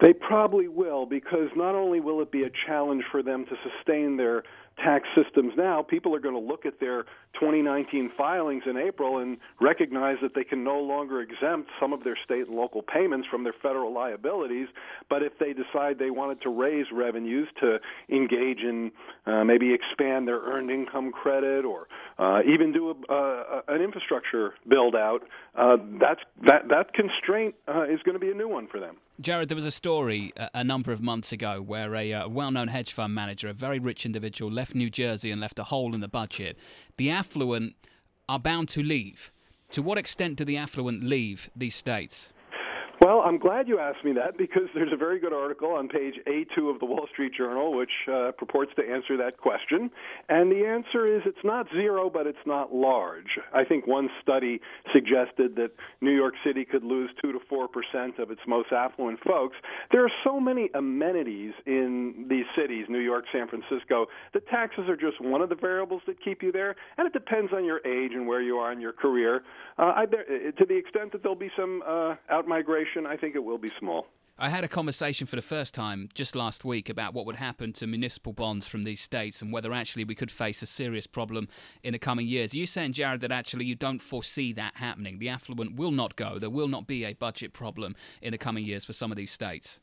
They 0.00 0.12
probably 0.12 0.68
will 0.68 1.06
because 1.06 1.48
not 1.54 1.74
only 1.74 2.00
will 2.00 2.20
it 2.20 2.32
be 2.32 2.42
a 2.42 2.50
challenge 2.66 3.04
for 3.10 3.22
them 3.22 3.46
to 3.46 3.56
sustain 3.62 4.16
their 4.16 4.42
tax 4.76 5.08
systems 5.14 5.52
now, 5.56 5.82
people 5.82 6.14
are 6.14 6.20
going 6.20 6.34
to 6.34 6.40
look 6.40 6.66
at 6.66 6.80
their 6.80 7.04
2019 7.34 8.10
filings 8.16 8.62
in 8.68 8.76
April 8.76 9.18
and 9.18 9.38
recognize 9.60 10.16
that 10.22 10.34
they 10.34 10.44
can 10.44 10.64
no 10.64 10.78
longer 10.78 11.20
exempt 11.20 11.70
some 11.80 11.92
of 11.92 12.04
their 12.04 12.18
state 12.24 12.46
and 12.46 12.56
local 12.56 12.82
payments 12.82 13.26
from 13.30 13.44
their 13.44 13.54
federal 13.62 13.92
liabilities. 13.92 14.68
But 15.08 15.22
if 15.22 15.38
they 15.38 15.52
decide 15.52 15.98
they 15.98 16.10
wanted 16.10 16.42
to 16.42 16.50
raise 16.50 16.86
revenues 16.92 17.48
to 17.60 17.78
engage 18.08 18.60
in 18.60 18.92
uh, 19.26 19.44
maybe 19.44 19.72
expand 19.72 20.28
their 20.28 20.40
earned 20.40 20.70
income 20.70 21.12
credit 21.12 21.64
or 21.64 21.88
uh, 22.18 22.40
even 22.46 22.72
do 22.72 22.90
a, 22.90 23.12
uh, 23.12 23.62
an 23.68 23.80
infrastructure 23.80 24.54
build 24.68 24.94
out, 24.94 25.22
uh, 25.54 25.76
that's, 26.00 26.20
that, 26.46 26.68
that 26.68 26.92
constraint 26.94 27.54
uh, 27.68 27.84
is 27.84 28.00
going 28.04 28.14
to 28.14 28.20
be 28.20 28.30
a 28.30 28.34
new 28.34 28.48
one 28.48 28.66
for 28.66 28.80
them. 28.80 28.96
Jared, 29.20 29.48
there 29.48 29.56
was 29.56 29.66
a 29.66 29.70
story 29.70 30.32
a, 30.36 30.50
a 30.54 30.64
number 30.64 30.90
of 30.90 31.00
months 31.00 31.32
ago 31.32 31.60
where 31.60 31.94
a 31.94 32.12
uh, 32.12 32.28
well 32.28 32.50
known 32.50 32.68
hedge 32.68 32.92
fund 32.92 33.14
manager, 33.14 33.48
a 33.48 33.52
very 33.52 33.78
rich 33.78 34.06
individual, 34.06 34.50
left 34.50 34.74
New 34.74 34.90
Jersey 34.90 35.30
and 35.30 35.40
left 35.40 35.58
a 35.58 35.64
hole 35.64 35.94
in 35.94 36.00
the 36.00 36.08
budget. 36.08 36.58
The 36.96 37.10
affluent 37.22 37.76
are 38.28 38.40
bound 38.40 38.68
to 38.68 38.82
leave. 38.82 39.30
To 39.70 39.80
what 39.80 39.96
extent 39.96 40.34
do 40.38 40.44
the 40.44 40.56
affluent 40.56 41.04
leave 41.04 41.50
these 41.54 41.76
states? 41.76 42.32
Well, 43.00 43.21
I'm 43.22 43.38
glad 43.38 43.68
you 43.68 43.78
asked 43.78 44.04
me 44.04 44.12
that 44.14 44.36
because 44.36 44.68
there's 44.74 44.92
a 44.92 44.96
very 44.96 45.18
good 45.20 45.32
article 45.32 45.72
on 45.72 45.88
page 45.88 46.14
A2 46.26 46.72
of 46.72 46.80
the 46.80 46.86
Wall 46.86 47.06
Street 47.12 47.32
Journal 47.36 47.76
which 47.76 47.90
uh, 48.08 48.32
purports 48.32 48.72
to 48.76 48.82
answer 48.82 49.16
that 49.16 49.38
question. 49.38 49.90
And 50.28 50.50
the 50.50 50.66
answer 50.66 51.06
is 51.06 51.22
it's 51.26 51.44
not 51.44 51.66
zero, 51.72 52.10
but 52.10 52.26
it's 52.26 52.44
not 52.46 52.74
large. 52.74 53.38
I 53.54 53.64
think 53.64 53.86
one 53.86 54.08
study 54.20 54.60
suggested 54.92 55.56
that 55.56 55.70
New 56.00 56.14
York 56.14 56.34
City 56.44 56.64
could 56.64 56.84
lose 56.84 57.10
2 57.22 57.32
to 57.32 57.38
4 57.48 57.68
percent 57.68 58.18
of 58.18 58.30
its 58.30 58.40
most 58.46 58.72
affluent 58.72 59.20
folks. 59.20 59.56
There 59.90 60.04
are 60.04 60.12
so 60.24 60.40
many 60.40 60.68
amenities 60.74 61.52
in 61.66 62.26
these 62.28 62.46
cities, 62.56 62.86
New 62.88 62.98
York, 62.98 63.24
San 63.32 63.48
Francisco, 63.48 64.06
that 64.34 64.46
taxes 64.48 64.88
are 64.88 64.96
just 64.96 65.20
one 65.20 65.40
of 65.40 65.48
the 65.48 65.54
variables 65.54 66.02
that 66.06 66.22
keep 66.22 66.42
you 66.42 66.52
there. 66.52 66.74
And 66.98 67.06
it 67.06 67.12
depends 67.12 67.52
on 67.52 67.64
your 67.64 67.78
age 67.86 68.12
and 68.14 68.26
where 68.26 68.42
you 68.42 68.56
are 68.56 68.72
in 68.72 68.80
your 68.80 68.92
career. 68.92 69.42
Uh, 69.78 69.92
I, 69.96 70.06
to 70.06 70.66
the 70.66 70.76
extent 70.76 71.12
that 71.12 71.22
there'll 71.22 71.36
be 71.36 71.50
some 71.56 71.82
uh, 71.86 72.14
out 72.30 72.46
migration, 72.46 73.06
I 73.12 73.16
think 73.18 73.34
it 73.34 73.44
will 73.44 73.58
be 73.58 73.70
small. 73.78 74.06
I 74.38 74.48
had 74.48 74.64
a 74.64 74.68
conversation 74.68 75.26
for 75.26 75.36
the 75.36 75.42
first 75.42 75.74
time 75.74 76.08
just 76.14 76.34
last 76.34 76.64
week 76.64 76.88
about 76.88 77.12
what 77.12 77.26
would 77.26 77.36
happen 77.36 77.74
to 77.74 77.86
municipal 77.86 78.32
bonds 78.32 78.66
from 78.66 78.84
these 78.84 79.02
states 79.02 79.42
and 79.42 79.52
whether 79.52 79.74
actually 79.74 80.04
we 80.04 80.14
could 80.14 80.30
face 80.30 80.62
a 80.62 80.66
serious 80.66 81.06
problem 81.06 81.46
in 81.82 81.92
the 81.92 81.98
coming 81.98 82.26
years. 82.26 82.54
Are 82.54 82.56
you 82.56 82.64
saying, 82.64 82.94
Jared, 82.94 83.20
that 83.20 83.30
actually 83.30 83.66
you 83.66 83.74
don't 83.74 84.00
foresee 84.00 84.54
that 84.54 84.76
happening? 84.76 85.18
The 85.18 85.28
affluent 85.28 85.76
will 85.76 85.90
not 85.90 86.16
go. 86.16 86.38
There 86.38 86.48
will 86.48 86.68
not 86.68 86.86
be 86.86 87.04
a 87.04 87.12
budget 87.12 87.52
problem 87.52 87.94
in 88.22 88.30
the 88.30 88.38
coming 88.38 88.64
years 88.64 88.86
for 88.86 88.94
some 88.94 89.12
of 89.12 89.18
these 89.18 89.30
states. 89.30 89.78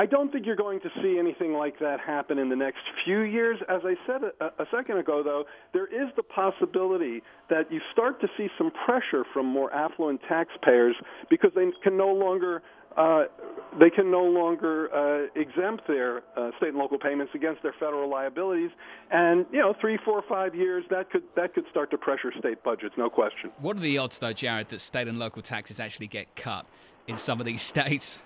I 0.00 0.06
don't 0.06 0.30
think 0.30 0.46
you're 0.46 0.54
going 0.54 0.78
to 0.80 0.90
see 1.02 1.18
anything 1.18 1.54
like 1.54 1.80
that 1.80 1.98
happen 1.98 2.38
in 2.38 2.48
the 2.48 2.54
next 2.54 2.78
few 3.04 3.22
years. 3.22 3.58
As 3.68 3.80
I 3.84 3.94
said 4.06 4.20
a, 4.40 4.62
a 4.62 4.66
second 4.70 4.98
ago, 4.98 5.24
though, 5.24 5.44
there 5.72 5.86
is 5.86 6.08
the 6.14 6.22
possibility 6.22 7.20
that 7.50 7.72
you 7.72 7.80
start 7.90 8.20
to 8.20 8.28
see 8.36 8.46
some 8.56 8.70
pressure 8.70 9.24
from 9.32 9.46
more 9.46 9.74
affluent 9.74 10.20
taxpayers 10.28 10.94
because 11.28 11.50
they 11.56 11.72
can 11.82 11.96
no 11.96 12.12
longer 12.12 12.62
uh, 12.96 13.24
they 13.78 13.90
can 13.90 14.10
no 14.10 14.24
longer 14.24 14.88
uh, 14.94 15.28
exempt 15.34 15.86
their 15.86 16.22
uh, 16.36 16.50
state 16.56 16.70
and 16.70 16.78
local 16.78 16.98
payments 16.98 17.32
against 17.34 17.62
their 17.62 17.74
federal 17.78 18.08
liabilities, 18.08 18.70
and 19.10 19.46
you 19.52 19.60
know, 19.60 19.74
three, 19.80 19.98
four, 20.04 20.22
five 20.28 20.54
years 20.54 20.84
that 20.90 21.10
could 21.10 21.22
that 21.36 21.54
could 21.54 21.64
start 21.70 21.90
to 21.90 21.98
pressure 21.98 22.32
state 22.38 22.62
budgets, 22.64 22.94
no 22.96 23.10
question. 23.10 23.50
What 23.58 23.76
are 23.76 23.80
the 23.80 23.98
odds, 23.98 24.18
though, 24.18 24.32
Jared, 24.32 24.68
that 24.70 24.80
state 24.80 25.06
and 25.06 25.18
local 25.18 25.42
taxes 25.42 25.78
actually 25.78 26.08
get 26.08 26.34
cut 26.34 26.66
in 27.06 27.16
some 27.16 27.40
of 27.40 27.46
these 27.46 27.62
states? 27.74 28.20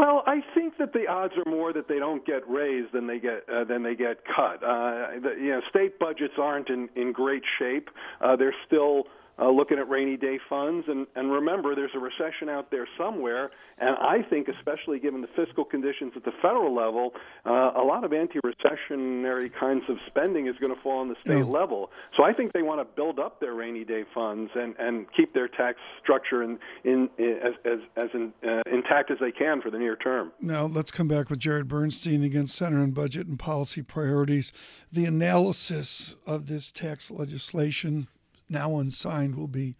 Well, 0.00 0.22
I 0.26 0.40
think 0.54 0.78
that 0.78 0.94
the 0.94 1.06
odds 1.08 1.34
are 1.36 1.50
more 1.50 1.74
that 1.74 1.86
they 1.86 1.98
don't 1.98 2.24
get 2.24 2.48
raised 2.48 2.94
than 2.94 3.06
they 3.06 3.18
get 3.18 3.44
uh, 3.52 3.64
than 3.64 3.82
they 3.82 3.94
get 3.94 4.24
cut. 4.24 4.62
Uh, 4.64 5.20
the, 5.22 5.34
you 5.38 5.50
know, 5.50 5.60
state 5.68 5.98
budgets 5.98 6.32
aren't 6.38 6.70
in 6.70 6.88
in 6.96 7.12
great 7.12 7.42
shape. 7.58 7.90
Uh, 8.22 8.34
they're 8.34 8.54
still 8.66 9.04
uh, 9.40 9.50
looking 9.50 9.78
at 9.78 9.88
rainy 9.88 10.16
day 10.16 10.38
funds, 10.48 10.86
and 10.88 11.06
and 11.16 11.32
remember, 11.32 11.74
there's 11.74 11.94
a 11.94 11.98
recession 11.98 12.48
out 12.48 12.70
there 12.70 12.86
somewhere. 12.98 13.50
And 13.78 13.96
I 13.96 14.22
think, 14.28 14.48
especially 14.48 14.98
given 14.98 15.22
the 15.22 15.28
fiscal 15.34 15.64
conditions 15.64 16.12
at 16.14 16.24
the 16.24 16.32
federal 16.42 16.74
level, 16.74 17.12
uh, 17.46 17.72
a 17.76 17.84
lot 17.84 18.04
of 18.04 18.12
anti-recessionary 18.12 19.50
kinds 19.58 19.84
of 19.88 19.96
spending 20.06 20.48
is 20.48 20.56
going 20.60 20.74
to 20.74 20.80
fall 20.82 20.98
on 20.98 21.08
the 21.08 21.16
state 21.24 21.46
level. 21.46 21.90
So 22.14 22.22
I 22.22 22.34
think 22.34 22.52
they 22.52 22.60
want 22.60 22.80
to 22.80 22.84
build 22.84 23.18
up 23.18 23.40
their 23.40 23.54
rainy 23.54 23.84
day 23.84 24.04
funds 24.14 24.50
and 24.54 24.74
and 24.78 25.06
keep 25.16 25.32
their 25.32 25.48
tax 25.48 25.78
structure 26.02 26.42
in 26.42 26.58
in, 26.84 27.08
in 27.18 27.38
as 27.42 27.54
as, 27.64 27.78
as 27.96 28.10
in, 28.12 28.32
uh, 28.46 28.62
intact 28.70 29.10
as 29.10 29.18
they 29.20 29.32
can 29.32 29.62
for 29.62 29.70
the 29.70 29.78
near 29.78 29.96
term. 29.96 30.32
Now, 30.40 30.66
let's 30.66 30.90
come 30.90 31.08
back 31.08 31.30
with 31.30 31.38
Jared 31.38 31.68
Bernstein 31.68 32.22
against 32.22 32.54
Center 32.54 32.78
on 32.78 32.90
Budget 32.90 33.26
and 33.26 33.38
Policy 33.38 33.82
Priorities. 33.82 34.52
The 34.92 35.06
analysis 35.06 36.16
of 36.26 36.46
this 36.46 36.70
tax 36.70 37.10
legislation, 37.10 38.08
now 38.50 38.78
unsigned, 38.78 39.36
will 39.36 39.48
be 39.48 39.74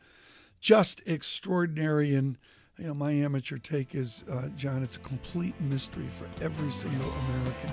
just 0.61 1.03
extraordinary. 1.07 2.15
And, 2.15 2.39
you 2.79 2.87
know, 2.87 2.95
my 2.95 3.13
amateur 3.13 3.59
take 3.59 3.95
is, 3.95 4.25
uh, 4.31 4.49
John, 4.57 4.83
it's 4.83 4.97
a 4.97 5.01
complete 5.01 5.61
mystery 5.61 6.09
for 6.19 6.27
every 6.43 6.71
single 6.71 7.13
American 7.29 7.71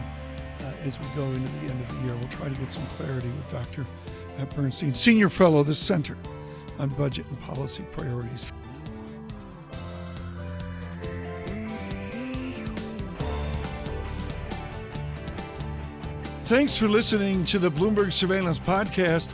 uh, 0.62 0.73
as 0.83 0.99
we 0.99 1.05
go 1.15 1.23
into 1.23 1.51
the 1.60 1.71
end 1.71 1.81
of 1.81 1.95
the 1.95 2.03
year. 2.05 2.15
We'll 2.15 2.29
try 2.29 2.49
to 2.49 2.55
get 2.55 2.71
some 2.71 2.86
clarity 2.97 3.29
with 3.29 3.49
Dr. 3.49 3.86
Bernstein, 4.55 4.93
Senior 4.93 5.29
Fellow 5.29 5.60
of 5.60 5.67
the 5.67 5.73
Center 5.73 6.17
on 6.79 6.89
Budget 6.89 7.25
and 7.27 7.39
Policy 7.41 7.83
Priorities. 7.91 8.51
Thanks 16.45 16.77
for 16.77 16.88
listening 16.88 17.43
to 17.45 17.60
the 17.60 17.69
Bloomberg 17.69 18.13
Surveillance 18.13 18.57
Podcast. 18.57 19.33